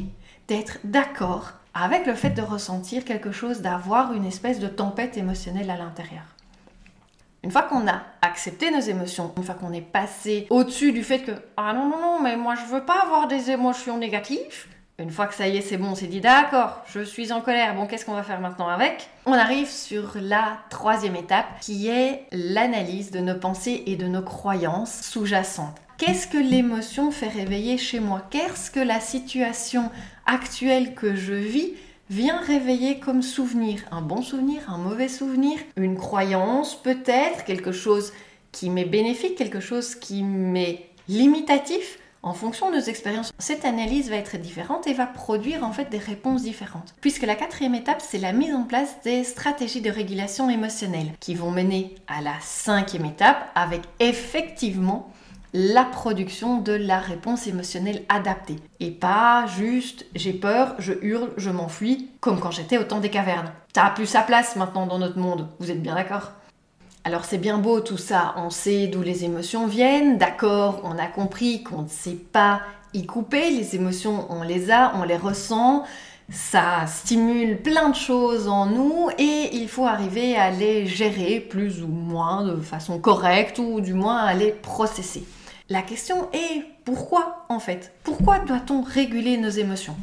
d'être 0.49 0.79
d'accord 0.85 1.53
avec 1.81 2.07
le 2.07 2.15
fait 2.15 2.31
de 2.31 2.43
ressentir 2.43 3.05
quelque 3.05 3.31
chose, 3.31 3.61
d'avoir 3.61 4.13
une 4.13 4.25
espèce 4.25 4.59
de 4.59 4.67
tempête 4.67 5.17
émotionnelle 5.17 5.71
à 5.71 5.77
l'intérieur. 5.77 6.25
Une 7.45 7.53
fois 7.53 7.63
qu'on 7.63 7.87
a 7.87 8.03
accepté 8.21 8.71
nos 8.71 8.81
émotions, 8.81 9.33
une 9.37 9.45
fois 9.45 9.55
qu'on 9.55 9.73
est 9.73 9.81
passé 9.81 10.47
au-dessus 10.51 10.93
du 10.93 11.05
fait 11.05 11.21
que 11.21 11.33
ah 11.57 11.73
non 11.73 11.89
non 11.89 12.01
non 12.01 12.21
mais 12.21 12.37
moi 12.37 12.57
je 12.57 12.65
veux 12.75 12.85
pas 12.85 13.03
avoir 13.03 13.29
des 13.29 13.53
émotions 13.53 13.97
négatives, 13.97 14.67
une 14.99 15.11
fois 15.11 15.27
que 15.27 15.35
ça 15.35 15.47
y 15.47 15.57
est, 15.57 15.61
c'est 15.61 15.77
bon, 15.77 15.91
on 15.91 15.95
s'est 15.95 16.09
dit 16.09 16.21
d'accord, 16.21 16.83
je 16.93 17.01
suis 17.01 17.33
en 17.33 17.41
colère, 17.41 17.75
bon, 17.77 17.87
qu'est-ce 17.87 18.05
qu'on 18.05 18.15
va 18.15 18.25
faire 18.25 18.41
maintenant 18.41 18.69
avec? 18.69 19.09
On 19.27 19.33
arrive 19.33 19.69
sur 19.69 20.17
la 20.21 20.59
troisième 20.71 21.15
étape 21.15 21.47
qui 21.61 21.89
est 21.89 22.25
l'analyse 22.33 23.13
de 23.13 23.21
nos 23.21 23.37
pensées 23.37 23.85
et 23.87 23.95
de 23.95 24.07
nos 24.07 24.23
croyances 24.23 25.03
sous-jacentes. 25.03 25.77
Qu'est-ce 25.99 26.27
que 26.27 26.39
l'émotion 26.39 27.13
fait 27.13 27.29
réveiller 27.29 27.79
chez 27.79 28.01
moi? 28.01 28.23
Qu'est-ce 28.31 28.73
que 28.73 28.81
la 28.81 28.99
situation 28.99 29.91
actuelle 30.27 30.95
que 30.95 31.15
je 31.15 31.35
vis 31.35 31.75
vient 32.11 32.41
réveiller 32.41 32.99
comme 32.99 33.23
souvenir? 33.23 33.83
Un 33.93 34.03
bon 34.03 34.23
souvenir, 34.23 34.63
un 34.69 34.79
mauvais 34.79 35.09
souvenir, 35.09 35.59
une 35.77 35.97
croyance 35.97 36.81
peut-être, 36.81 37.45
quelque 37.45 37.73
chose 37.73 38.13
qui 38.51 38.71
m'est 38.71 38.85
bénéfique, 38.85 39.37
quelque 39.37 39.61
chose 39.61 39.95
qui 39.95 40.25
m'est 40.25 40.87
limitatif? 41.09 41.99
En 42.23 42.33
fonction 42.33 42.71
de 42.71 42.77
nos 42.77 42.83
expériences, 42.83 43.33
cette 43.39 43.65
analyse 43.65 44.11
va 44.11 44.17
être 44.17 44.37
différente 44.39 44.87
et 44.87 44.95
va 44.95 45.07
produire 45.07 45.65
en 45.65 45.73
fait 45.73 45.91
des 45.91 45.99
réponses 45.99 46.43
différentes. 46.43 46.95
Puisque 47.01 47.23
la 47.23 47.37
quatrième 47.37 47.75
étape, 47.75 48.01
c'est 48.01 48.19
la 48.19 48.33
mise 48.33 48.55
en 48.55 48.65
place 48.65 48.97
des 49.05 49.25
stratégies 49.25 49.81
de 49.81 49.91
régulation 49.91 50.51
émotionnelle 50.51 51.13
qui 51.21 51.35
vont 51.35 51.51
mener 51.51 51.95
à 52.09 52.21
la 52.21 52.35
cinquième 52.41 53.05
étape 53.05 53.51
avec 53.55 53.83
effectivement 54.01 55.13
la 55.55 55.85
production 55.85 56.61
de 56.61 56.73
la 56.73 56.99
réponse 56.99 57.47
émotionnelle 57.47 58.03
adaptée. 58.09 58.57
Et 58.81 58.91
pas 58.91 59.47
juste 59.47 60.05
j'ai 60.15 60.33
peur, 60.33 60.75
je 60.79 60.93
hurle, 61.03 61.31
je 61.37 61.51
m'enfuis, 61.51 62.11
comme 62.21 62.41
quand 62.41 62.51
j'étais 62.51 62.79
au 62.79 62.85
temps 62.85 63.01
des 63.01 63.11
cavernes. 63.11 63.53
Ça 63.75 63.87
a 63.87 63.91
plus 63.91 64.07
sa 64.07 64.23
place 64.23 64.57
maintenant 64.57 64.87
dans 64.87 64.99
notre 64.99 65.19
monde, 65.19 65.49
vous 65.59 65.71
êtes 65.71 65.83
bien 65.83 65.95
d'accord? 65.95 66.33
Alors 67.05 67.25
c'est 67.25 67.39
bien 67.39 67.59
beau 67.59 67.81
tout 67.81 67.97
ça, 67.97 68.35
on 68.37 68.51
sait 68.51 68.87
d'où 68.87 69.03
les 69.03 69.25
émotions 69.25 69.67
viennent, 69.67 70.19
d'accord, 70.19 70.81
on 70.85 70.99
a 70.99 71.07
compris 71.07 71.63
qu'on 71.63 71.83
ne 71.83 71.89
sait 71.89 72.19
pas 72.33 72.61
y 72.93 73.07
couper, 73.07 73.51
les 73.51 73.77
émotions 73.77 74.27
on 74.31 74.43
les 74.43 74.71
a, 74.71 74.93
on 74.97 75.05
les 75.05 75.17
ressent, 75.17 75.85
ça 76.31 76.87
stimule 76.87 77.63
plein 77.63 77.89
de 77.89 77.95
choses 77.95 78.49
en 78.49 78.67
nous 78.67 79.09
et 79.17 79.49
il 79.53 79.69
faut 79.69 79.87
arriver 79.87 80.37
à 80.37 80.51
les 80.51 80.87
gérer 80.87 81.41
plus 81.41 81.83
ou 81.83 81.89
moins 81.89 82.45
de 82.45 82.57
façon 82.57 82.99
correcte 82.99 83.59
ou 83.59 83.81
du 83.81 83.95
moins 83.95 84.19
à 84.19 84.35
les 84.35 84.51
processer. 84.51 85.25
La 85.71 85.83
question 85.83 86.29
est 86.33 86.65
pourquoi 86.85 87.47
en 87.49 87.59
fait? 87.59 87.93
Pourquoi 88.03 88.41
doit-on 88.41 88.83
réguler 88.83 89.39
nos 89.39 89.49
émotions? 89.49 89.97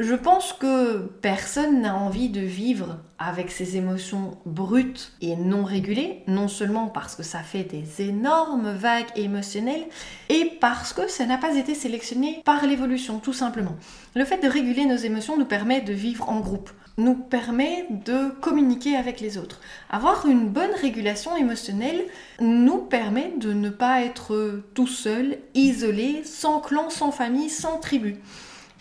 Je 0.00 0.14
pense 0.14 0.54
que 0.54 0.96
personne 1.20 1.82
n'a 1.82 1.94
envie 1.94 2.30
de 2.30 2.40
vivre 2.40 2.96
avec 3.18 3.50
ses 3.50 3.76
émotions 3.76 4.38
brutes 4.46 5.12
et 5.20 5.36
non 5.36 5.62
régulées, 5.62 6.22
non 6.26 6.48
seulement 6.48 6.86
parce 6.86 7.14
que 7.14 7.22
ça 7.22 7.40
fait 7.40 7.64
des 7.64 8.08
énormes 8.08 8.72
vagues 8.72 9.10
émotionnelles, 9.14 9.84
et 10.30 10.52
parce 10.58 10.94
que 10.94 11.06
ça 11.06 11.26
n'a 11.26 11.36
pas 11.36 11.54
été 11.54 11.74
sélectionné 11.74 12.40
par 12.46 12.66
l'évolution, 12.66 13.18
tout 13.18 13.34
simplement. 13.34 13.76
Le 14.14 14.24
fait 14.24 14.42
de 14.42 14.48
réguler 14.48 14.86
nos 14.86 14.96
émotions 14.96 15.36
nous 15.36 15.44
permet 15.44 15.82
de 15.82 15.92
vivre 15.92 16.30
en 16.30 16.40
groupe, 16.40 16.70
nous 16.96 17.14
permet 17.14 17.86
de 17.90 18.30
communiquer 18.40 18.96
avec 18.96 19.20
les 19.20 19.36
autres. 19.36 19.60
Avoir 19.90 20.26
une 20.26 20.48
bonne 20.48 20.74
régulation 20.80 21.36
émotionnelle 21.36 22.00
nous 22.40 22.78
permet 22.78 23.34
de 23.36 23.52
ne 23.52 23.68
pas 23.68 24.00
être 24.00 24.62
tout 24.72 24.86
seul, 24.86 25.36
isolé, 25.52 26.22
sans 26.24 26.60
clan, 26.60 26.88
sans 26.88 27.12
famille, 27.12 27.50
sans 27.50 27.78
tribu. 27.78 28.16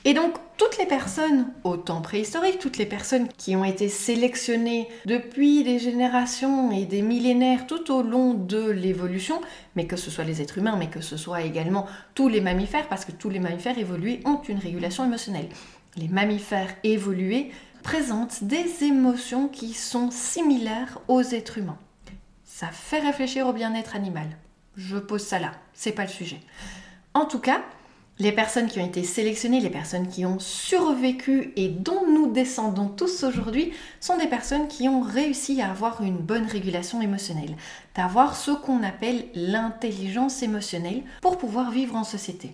Et 0.05 0.13
donc, 0.13 0.35
toutes 0.57 0.77
les 0.77 0.85
personnes 0.85 1.47
au 1.63 1.75
temps 1.75 2.01
préhistorique, 2.01 2.59
toutes 2.59 2.77
les 2.77 2.85
personnes 2.85 3.27
qui 3.27 3.55
ont 3.55 3.65
été 3.65 3.89
sélectionnées 3.89 4.87
depuis 5.05 5.63
des 5.63 5.77
générations 5.77 6.71
et 6.71 6.85
des 6.85 7.01
millénaires 7.01 7.67
tout 7.67 7.91
au 7.91 8.01
long 8.01 8.33
de 8.33 8.69
l'évolution, 8.69 9.41
mais 9.75 9.87
que 9.87 9.97
ce 9.97 10.09
soit 10.09 10.23
les 10.23 10.41
êtres 10.41 10.57
humains, 10.57 10.77
mais 10.77 10.89
que 10.89 11.01
ce 11.01 11.17
soit 11.17 11.41
également 11.41 11.85
tous 12.15 12.29
les 12.29 12.39
mammifères, 12.39 12.87
parce 12.87 13.03
que 13.03 13.11
tous 13.11 13.29
les 13.29 13.39
mammifères 13.39 13.77
évolués 13.77 14.21
ont 14.25 14.41
une 14.47 14.59
régulation 14.59 15.03
émotionnelle. 15.03 15.49
Les 15.97 16.07
mammifères 16.07 16.73
évolués 16.83 17.51
présentent 17.83 18.43
des 18.43 18.83
émotions 18.83 19.49
qui 19.49 19.73
sont 19.73 20.11
similaires 20.11 20.99
aux 21.07 21.21
êtres 21.21 21.57
humains. 21.57 21.77
Ça 22.45 22.67
fait 22.67 22.99
réfléchir 22.99 23.47
au 23.47 23.53
bien-être 23.53 23.95
animal. 23.95 24.27
Je 24.75 24.97
pose 24.97 25.23
ça 25.23 25.39
là, 25.39 25.51
c'est 25.73 25.91
pas 25.91 26.03
le 26.03 26.09
sujet. 26.09 26.39
En 27.13 27.25
tout 27.25 27.39
cas, 27.39 27.61
les 28.19 28.33
personnes 28.33 28.67
qui 28.67 28.79
ont 28.79 28.85
été 28.85 29.03
sélectionnées, 29.03 29.61
les 29.61 29.69
personnes 29.69 30.07
qui 30.07 30.25
ont 30.25 30.39
survécu 30.39 31.53
et 31.55 31.69
dont 31.69 32.05
nous 32.05 32.31
descendons 32.31 32.89
tous 32.89 33.23
aujourd'hui, 33.23 33.71
sont 34.01 34.17
des 34.17 34.27
personnes 34.27 34.67
qui 34.67 34.89
ont 34.89 35.01
réussi 35.01 35.61
à 35.61 35.71
avoir 35.71 36.03
une 36.03 36.17
bonne 36.17 36.45
régulation 36.45 37.01
émotionnelle, 37.01 37.55
d'avoir 37.95 38.35
ce 38.35 38.51
qu'on 38.51 38.83
appelle 38.83 39.25
l'intelligence 39.35 40.43
émotionnelle 40.43 41.03
pour 41.21 41.37
pouvoir 41.37 41.71
vivre 41.71 41.95
en 41.95 42.03
société. 42.03 42.53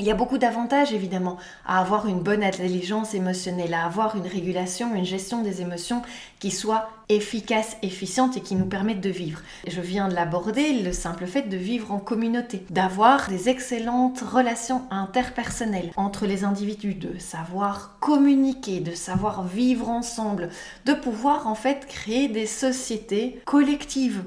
Il 0.00 0.06
y 0.06 0.12
a 0.12 0.14
beaucoup 0.14 0.38
d'avantages 0.38 0.92
évidemment 0.92 1.38
à 1.66 1.80
avoir 1.80 2.06
une 2.06 2.20
bonne 2.20 2.44
intelligence 2.44 3.14
émotionnelle, 3.14 3.74
à 3.74 3.84
avoir 3.84 4.16
une 4.16 4.28
régulation, 4.28 4.94
une 4.94 5.04
gestion 5.04 5.42
des 5.42 5.60
émotions 5.60 6.02
qui 6.38 6.52
soit 6.52 6.88
efficace, 7.08 7.76
efficiente 7.82 8.36
et 8.36 8.40
qui 8.40 8.54
nous 8.54 8.66
permette 8.66 9.00
de 9.00 9.10
vivre. 9.10 9.40
Je 9.66 9.80
viens 9.80 10.08
de 10.08 10.14
l'aborder, 10.14 10.82
le 10.82 10.92
simple 10.92 11.26
fait 11.26 11.48
de 11.48 11.56
vivre 11.56 11.90
en 11.90 11.98
communauté, 11.98 12.64
d'avoir 12.70 13.28
des 13.28 13.48
excellentes 13.48 14.20
relations 14.20 14.82
interpersonnelles 14.90 15.90
entre 15.96 16.26
les 16.26 16.44
individus, 16.44 16.94
de 16.94 17.18
savoir 17.18 17.96
communiquer, 17.98 18.78
de 18.78 18.94
savoir 18.94 19.42
vivre 19.42 19.88
ensemble, 19.88 20.50
de 20.84 20.92
pouvoir 20.92 21.48
en 21.48 21.56
fait 21.56 21.86
créer 21.86 22.28
des 22.28 22.46
sociétés 22.46 23.40
collectives 23.46 24.22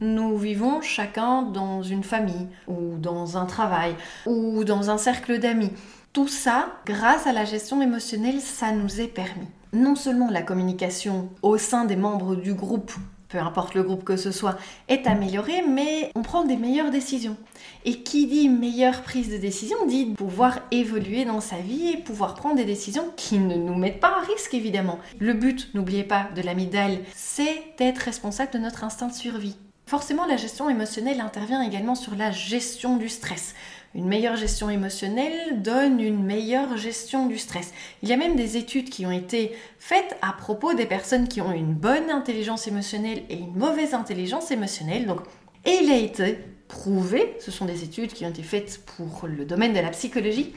nous 0.00 0.36
vivons 0.36 0.80
chacun 0.82 1.42
dans 1.42 1.82
une 1.82 2.04
famille 2.04 2.48
ou 2.68 2.96
dans 2.98 3.38
un 3.38 3.46
travail 3.46 3.94
ou 4.26 4.64
dans 4.64 4.90
un 4.90 4.98
cercle 4.98 5.38
d'amis. 5.38 5.72
Tout 6.12 6.28
ça, 6.28 6.68
grâce 6.86 7.26
à 7.26 7.32
la 7.32 7.44
gestion 7.44 7.80
émotionnelle, 7.82 8.40
ça 8.40 8.72
nous 8.72 9.00
est 9.00 9.08
permis. 9.08 9.48
Non 9.72 9.94
seulement 9.94 10.30
la 10.30 10.42
communication 10.42 11.28
au 11.42 11.58
sein 11.58 11.84
des 11.84 11.96
membres 11.96 12.36
du 12.36 12.54
groupe, 12.54 12.92
peu 13.28 13.38
importe 13.38 13.74
le 13.74 13.82
groupe 13.82 14.04
que 14.04 14.16
ce 14.16 14.30
soit, 14.30 14.56
est 14.88 15.06
améliorée, 15.06 15.62
mais 15.68 16.10
on 16.14 16.22
prend 16.22 16.44
des 16.44 16.56
meilleures 16.56 16.90
décisions. 16.90 17.36
Et 17.84 18.02
qui 18.02 18.26
dit 18.26 18.48
meilleure 18.48 19.02
prise 19.02 19.30
de 19.30 19.36
décision 19.36 19.76
dit 19.86 20.14
pouvoir 20.16 20.60
évoluer 20.70 21.24
dans 21.24 21.40
sa 21.40 21.56
vie 21.56 21.88
et 21.88 21.96
pouvoir 21.98 22.34
prendre 22.34 22.56
des 22.56 22.64
décisions 22.64 23.12
qui 23.16 23.38
ne 23.38 23.56
nous 23.56 23.74
mettent 23.74 24.00
pas 24.00 24.16
à 24.18 24.24
risque 24.26 24.54
évidemment. 24.54 24.98
Le 25.18 25.34
but, 25.34 25.70
n'oubliez 25.74 26.04
pas, 26.04 26.28
de 26.34 26.42
l'amygdale, 26.42 26.98
c'est 27.14 27.62
d'être 27.78 27.98
responsable 27.98 28.52
de 28.52 28.58
notre 28.58 28.84
instinct 28.84 29.08
de 29.08 29.14
survie. 29.14 29.56
Forcément, 29.88 30.26
la 30.26 30.36
gestion 30.36 30.68
émotionnelle 30.68 31.20
intervient 31.20 31.62
également 31.62 31.94
sur 31.94 32.16
la 32.16 32.32
gestion 32.32 32.96
du 32.96 33.08
stress. 33.08 33.54
Une 33.94 34.08
meilleure 34.08 34.34
gestion 34.34 34.68
émotionnelle 34.68 35.62
donne 35.62 36.00
une 36.00 36.24
meilleure 36.24 36.76
gestion 36.76 37.26
du 37.26 37.38
stress. 37.38 37.72
Il 38.02 38.08
y 38.08 38.12
a 38.12 38.16
même 38.16 38.34
des 38.34 38.56
études 38.56 38.90
qui 38.90 39.06
ont 39.06 39.12
été 39.12 39.52
faites 39.78 40.16
à 40.22 40.32
propos 40.32 40.74
des 40.74 40.86
personnes 40.86 41.28
qui 41.28 41.40
ont 41.40 41.52
une 41.52 41.72
bonne 41.72 42.10
intelligence 42.10 42.66
émotionnelle 42.66 43.22
et 43.30 43.36
une 43.36 43.54
mauvaise 43.54 43.94
intelligence 43.94 44.50
émotionnelle. 44.50 45.06
Donc, 45.06 45.20
et 45.64 45.78
il 45.80 45.92
a 45.92 45.96
été 45.96 46.40
prouvé, 46.66 47.36
ce 47.38 47.52
sont 47.52 47.64
des 47.64 47.84
études 47.84 48.12
qui 48.12 48.26
ont 48.26 48.30
été 48.30 48.42
faites 48.42 48.80
pour 48.86 49.28
le 49.28 49.44
domaine 49.44 49.72
de 49.72 49.78
la 49.78 49.90
psychologie, 49.90 50.52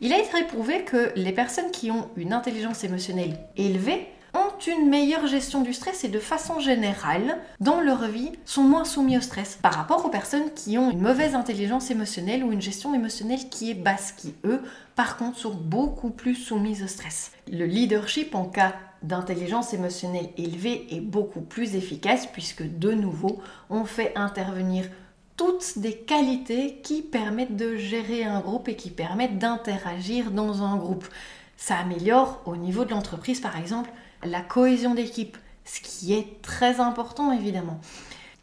il 0.00 0.12
a 0.12 0.18
été 0.18 0.42
prouvé 0.48 0.82
que 0.82 1.12
les 1.14 1.30
personnes 1.30 1.70
qui 1.70 1.92
ont 1.92 2.08
une 2.16 2.32
intelligence 2.32 2.82
émotionnelle 2.82 3.38
élevée 3.56 4.08
ont 4.34 4.58
une 4.66 4.88
meilleure 4.88 5.26
gestion 5.26 5.62
du 5.62 5.72
stress 5.72 6.04
et 6.04 6.08
de 6.08 6.18
façon 6.18 6.58
générale, 6.58 7.38
dans 7.60 7.80
leur 7.80 8.06
vie, 8.06 8.32
sont 8.44 8.62
moins 8.62 8.84
soumis 8.84 9.18
au 9.18 9.20
stress 9.20 9.58
par 9.60 9.74
rapport 9.74 10.04
aux 10.04 10.10
personnes 10.10 10.52
qui 10.54 10.78
ont 10.78 10.90
une 10.90 11.00
mauvaise 11.00 11.34
intelligence 11.34 11.90
émotionnelle 11.90 12.42
ou 12.44 12.52
une 12.52 12.62
gestion 12.62 12.94
émotionnelle 12.94 13.48
qui 13.50 13.70
est 13.70 13.74
basse, 13.74 14.12
qui 14.12 14.34
eux, 14.44 14.62
par 14.94 15.16
contre, 15.16 15.38
sont 15.38 15.54
beaucoup 15.54 16.10
plus 16.10 16.34
soumises 16.34 16.82
au 16.82 16.86
stress. 16.86 17.32
Le 17.50 17.66
leadership 17.66 18.34
en 18.34 18.44
cas 18.44 18.74
d'intelligence 19.02 19.74
émotionnelle 19.74 20.30
élevée 20.36 20.86
est 20.94 21.00
beaucoup 21.00 21.40
plus 21.40 21.74
efficace 21.74 22.26
puisque 22.26 22.62
de 22.62 22.92
nouveau, 22.92 23.40
on 23.68 23.84
fait 23.84 24.12
intervenir 24.16 24.84
toutes 25.36 25.78
des 25.78 25.96
qualités 25.96 26.80
qui 26.82 27.02
permettent 27.02 27.56
de 27.56 27.76
gérer 27.76 28.24
un 28.24 28.40
groupe 28.40 28.68
et 28.68 28.76
qui 28.76 28.90
permettent 28.90 29.38
d'interagir 29.38 30.30
dans 30.30 30.62
un 30.62 30.76
groupe. 30.76 31.06
Ça 31.56 31.76
améliore 31.76 32.42
au 32.46 32.56
niveau 32.56 32.84
de 32.84 32.90
l'entreprise 32.90 33.40
par 33.40 33.56
exemple 33.56 33.90
la 34.24 34.40
cohésion 34.40 34.94
d'équipe, 34.94 35.36
ce 35.64 35.80
qui 35.80 36.14
est 36.14 36.40
très 36.42 36.80
important 36.80 37.32
évidemment. 37.32 37.80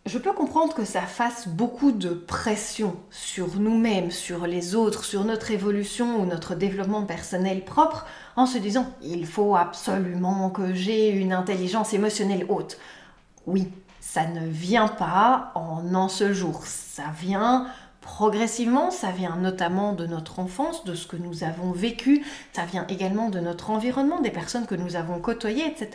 Je 0.06 0.18
peux 0.18 0.32
comprendre 0.32 0.74
que 0.74 0.86
ça 0.86 1.02
fasse 1.02 1.48
beaucoup 1.48 1.92
de 1.92 2.10
pression 2.10 2.96
sur 3.12 3.58
nous-mêmes, 3.58 4.12
sur 4.12 4.48
les 4.48 4.74
autres, 4.74 5.04
sur 5.04 5.24
notre 5.24 5.52
évolution 5.52 6.22
ou 6.22 6.26
notre 6.26 6.56
développement 6.56 7.04
personnel 7.04 7.64
propre, 7.64 8.08
en 8.36 8.46
se 8.46 8.58
disant 8.58 8.88
il 9.04 9.28
faut 9.28 9.56
absolument 9.56 10.50
que 10.50 10.74
j'ai 10.74 11.10
une 11.10 11.34
intelligence 11.34 11.94
émotionnelle 11.94 12.46
haute. 12.50 12.80
Oui, 13.46 13.68
ça 14.00 14.26
ne 14.26 14.48
vient 14.48 14.88
pas 14.88 15.52
en 15.54 15.94
un 15.94 16.10
seul 16.10 16.34
jour, 16.34 16.64
ça 16.66 17.04
vient 17.22 17.68
progressivement, 18.02 18.92
ça 18.92 19.12
vient 19.12 19.36
notamment 19.36 19.94
de 19.94 20.06
notre 20.06 20.40
enfance, 20.40 20.84
de 20.84 20.96
ce 20.96 21.08
que 21.08 21.18
nous 21.18 21.44
avons 21.44 21.72
vécu, 21.72 22.26
ça 22.54 22.66
vient 22.66 22.86
également 22.88 23.30
de 23.30 23.40
notre 23.40 23.70
environnement, 23.70 24.22
des 24.22 24.32
personnes 24.32 24.66
que 24.66 24.76
nous 24.76 24.96
avons 24.96 25.20
côtoyées, 25.20 25.66
etc. 25.66 25.90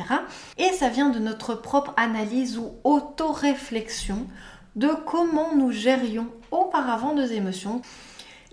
Et 0.59 0.71
ça 0.73 0.89
vient 0.89 1.11
de 1.11 1.19
notre 1.19 1.55
propre 1.55 1.95
analyse 1.97 2.59
ou 2.59 2.73
auto-réflexion 2.85 4.27
de 4.77 4.89
comment 5.07 5.55
nous 5.55 5.71
gérions 5.71 6.29
auparavant 6.51 7.15
nos 7.15 7.27
émotions. 7.27 7.81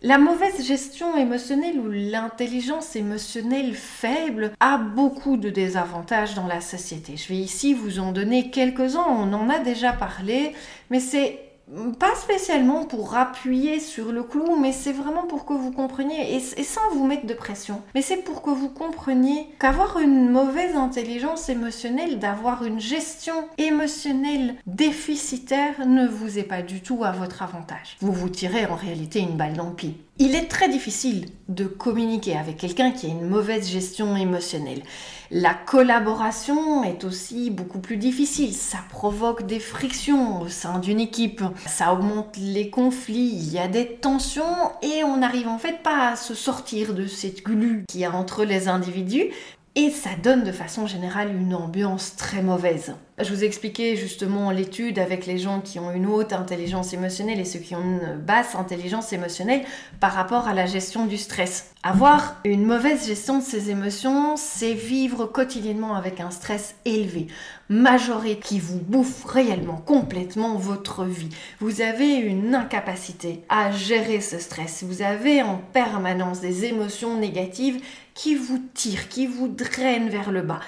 La 0.04 0.18
mauvaise 0.18 0.66
gestion 0.66 1.16
émotionnelle 1.16 1.80
ou 1.80 1.88
l'intelligence 1.88 2.96
émotionnelle 2.96 3.76
faible 3.76 4.52
a 4.60 4.80
beaucoup 4.80 5.38
de 5.38 5.52
désavantages 5.52 6.34
dans 6.34 6.48
la 6.48 6.60
société. 6.60 7.18
Je 7.18 7.28
vais 7.28 7.38
ici 7.38 7.76
vous 7.76 8.00
en 8.00 8.12
donner 8.12 8.50
quelques-uns, 8.50 9.06
on 9.08 9.32
en 9.34 9.50
a 9.50 9.60
déjà 9.60 9.94
parlé, 9.94 10.54
mais 10.90 11.00
c'est 11.00 11.51
pas 12.00 12.16
spécialement 12.16 12.86
pour 12.86 13.16
appuyer 13.16 13.80
sur 13.80 14.12
le 14.12 14.24
clou, 14.24 14.58
mais 14.60 14.72
c'est 14.72 14.92
vraiment 14.92 15.26
pour 15.28 15.46
que 15.46 15.54
vous 15.54 15.72
compreniez, 15.72 16.36
et, 16.36 16.64
sans 16.64 16.90
vous 16.94 17.06
mettre 17.06 17.26
de 17.26 17.34
pression, 17.34 17.82
mais 17.96 18.02
c'est 18.02 18.18
pour 18.18 18.42
que 18.42 18.50
vous 18.50 18.70
compreniez 18.70 19.48
qu'avoir 19.60 20.00
une 20.00 20.30
mauvaise 20.30 20.76
intelligence 20.76 21.50
émotionnelle, 21.50 22.20
d'avoir 22.20 22.66
une 22.66 22.80
gestion 22.80 23.36
émotionnelle 23.58 24.56
déficitaire 24.66 25.88
ne 25.88 26.08
vous 26.08 26.40
est 26.40 26.44
pas 26.44 26.62
du 26.62 26.82
tout 26.82 27.04
à 27.04 27.12
votre 27.12 27.42
avantage. 27.42 27.98
Vous 28.02 28.12
vous 28.12 28.30
tirez 28.30 28.66
en 28.66 28.76
réalité 28.76 29.20
une 29.20 29.38
balle 29.38 29.54
dans 29.54 29.70
le 29.70 29.76
pied. 29.76 29.98
Il 30.24 30.36
est 30.36 30.46
très 30.46 30.70
difficile 30.70 31.26
de 31.50 31.66
communiquer 31.66 32.38
avec 32.38 32.58
quelqu'un 32.58 32.92
qui 32.92 33.08
a 33.08 33.10
une 33.10 33.28
mauvaise 33.28 33.68
gestion 33.68 34.16
émotionnelle. 34.16 34.84
La 35.32 35.56
collaboration 35.56 36.84
est 36.84 37.04
aussi 37.06 37.50
beaucoup 37.50 37.80
plus 37.80 37.98
difficile. 37.98 38.54
Ça 38.54 38.78
provoque 38.92 39.48
des 39.48 39.60
frictions 39.60 40.40
au 40.42 40.48
sein 40.48 40.78
d'une 40.78 41.00
équipe. 41.00 41.42
Ça 41.66 41.92
augmente 41.92 42.38
les 42.38 42.70
conflits. 42.70 43.32
Il 43.32 43.52
y 43.52 43.58
a 43.58 43.68
des 43.68 43.96
tensions 43.96 44.44
et 44.84 45.04
on 45.04 45.18
n'arrive 45.18 45.48
en 45.48 45.58
fait 45.58 45.82
pas 45.82 46.10
à 46.10 46.16
se 46.16 46.36
sortir 46.36 46.94
de 46.94 47.08
cette 47.08 47.44
glu 47.44 47.84
qu'il 47.90 48.02
y 48.02 48.06
a 48.06 48.12
entre 48.12 48.46
les 48.46 48.68
individus. 48.68 49.32
Et 49.76 49.90
ça 49.90 50.10
donne 50.22 50.44
de 50.44 50.52
façon 50.52 50.86
générale 50.86 51.34
une 51.34 51.56
ambiance 51.56 52.18
très 52.18 52.42
mauvaise. 52.42 52.94
Je 53.18 53.34
vous 53.34 53.44
ai 53.44 53.48
expliqué 53.48 53.96
justement 53.96 54.52
l'étude 54.52 55.00
avec 55.00 55.26
les 55.26 55.38
gens 55.38 55.62
qui 55.62 55.80
ont 55.80 55.92
une 55.92 56.08
haute 56.08 56.34
intelligence 56.34 56.92
émotionnelle 56.92 57.40
et 57.40 57.46
ceux 57.46 57.60
qui 57.60 57.74
ont 57.74 57.82
une 57.82 58.18
basse 58.18 58.56
intelligence 58.56 59.14
émotionnelle 59.14 59.64
par 60.02 60.12
rapport 60.12 60.50
à 60.50 60.54
la 60.54 60.66
gestion 60.66 61.06
du 61.06 61.18
stress. 61.18 61.71
Avoir 61.84 62.36
une 62.46 62.64
mauvaise 62.64 63.08
gestion 63.08 63.40
de 63.40 63.44
ses 63.44 63.72
émotions, 63.72 64.38
c'est 64.38 64.74
vivre 64.74 65.26
quotidiennement 65.26 65.96
avec 65.96 66.20
un 66.20 66.30
stress 66.30 66.76
élevé, 66.86 67.26
majoré, 67.70 68.38
qui 68.38 68.60
vous 68.60 68.78
bouffe 68.78 69.26
réellement, 69.26 69.78
complètement 69.78 70.58
votre 70.58 71.06
vie. 71.06 71.30
Vous 71.60 71.82
avez 71.82 72.18
une 72.18 72.54
incapacité 72.54 73.42
à 73.50 73.72
gérer 73.72 74.22
ce 74.22 74.38
stress. 74.38 74.84
Vous 74.84 75.02
avez 75.02 75.42
en 75.42 75.58
permanence 75.74 76.40
des 76.40 76.66
émotions 76.66 77.18
négatives 77.18 77.82
qui 78.14 78.36
vous 78.36 78.62
tirent, 78.76 79.10
qui 79.10 79.26
vous 79.26 79.48
drainent 79.48 80.10
vers 80.10 80.32
le 80.32 80.44
bas. 80.44 80.60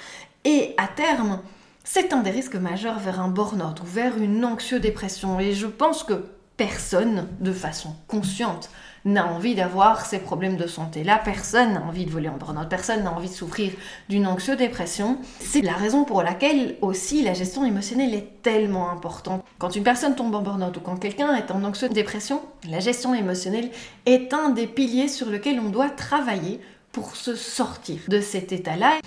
Et 0.44 0.74
à 0.78 0.88
terme, 0.88 1.38
c'est 1.84 2.12
un 2.12 2.22
des 2.22 2.30
risques 2.30 2.56
majeurs 2.56 2.98
vers 2.98 3.20
un 3.20 3.28
burn-out 3.28 3.80
ou 3.82 3.86
vers 3.86 4.18
une 4.18 4.44
anxiodépression. 4.44 5.38
Et 5.38 5.52
je 5.52 5.68
pense 5.68 6.02
que 6.02 6.24
personne, 6.56 7.28
de 7.40 7.52
façon 7.52 7.94
consciente, 8.06 8.70
n'a 9.04 9.26
envie 9.26 9.54
d'avoir 9.54 10.06
ces 10.06 10.18
problèmes 10.18 10.56
de 10.56 10.66
santé. 10.66 11.04
Là, 11.04 11.20
personne 11.22 11.74
n'a 11.74 11.82
envie 11.82 12.06
de 12.06 12.10
voler 12.10 12.28
en 12.28 12.36
burn-out, 12.36 12.68
personne 12.68 13.04
n'a 13.04 13.12
envie 13.12 13.28
de 13.28 13.34
souffrir 13.34 13.72
d'une 14.08 14.26
anxiodépression. 14.26 15.18
C'est 15.40 15.60
la 15.60 15.74
raison 15.74 16.04
pour 16.04 16.22
laquelle 16.22 16.76
aussi 16.80 17.22
la 17.22 17.34
gestion 17.34 17.64
émotionnelle 17.66 18.14
est 18.14 18.42
tellement 18.42 18.90
importante. 18.90 19.44
Quand 19.58 19.76
une 19.76 19.82
personne 19.82 20.14
tombe 20.14 20.34
en 20.34 20.40
burn-out 20.40 20.76
ou 20.76 20.80
quand 20.80 20.96
quelqu'un 20.96 21.34
est 21.34 21.50
en 21.50 21.64
anxiodépression, 21.64 22.40
la 22.68 22.80
gestion 22.80 23.14
émotionnelle 23.14 23.70
est 24.06 24.32
un 24.32 24.50
des 24.50 24.66
piliers 24.66 25.08
sur 25.08 25.28
lequel 25.28 25.60
on 25.60 25.68
doit 25.68 25.90
travailler 25.90 26.60
pour 26.92 27.16
se 27.16 27.34
sortir 27.34 27.98
de 28.08 28.20
cet 28.20 28.52
état-là. 28.52 29.00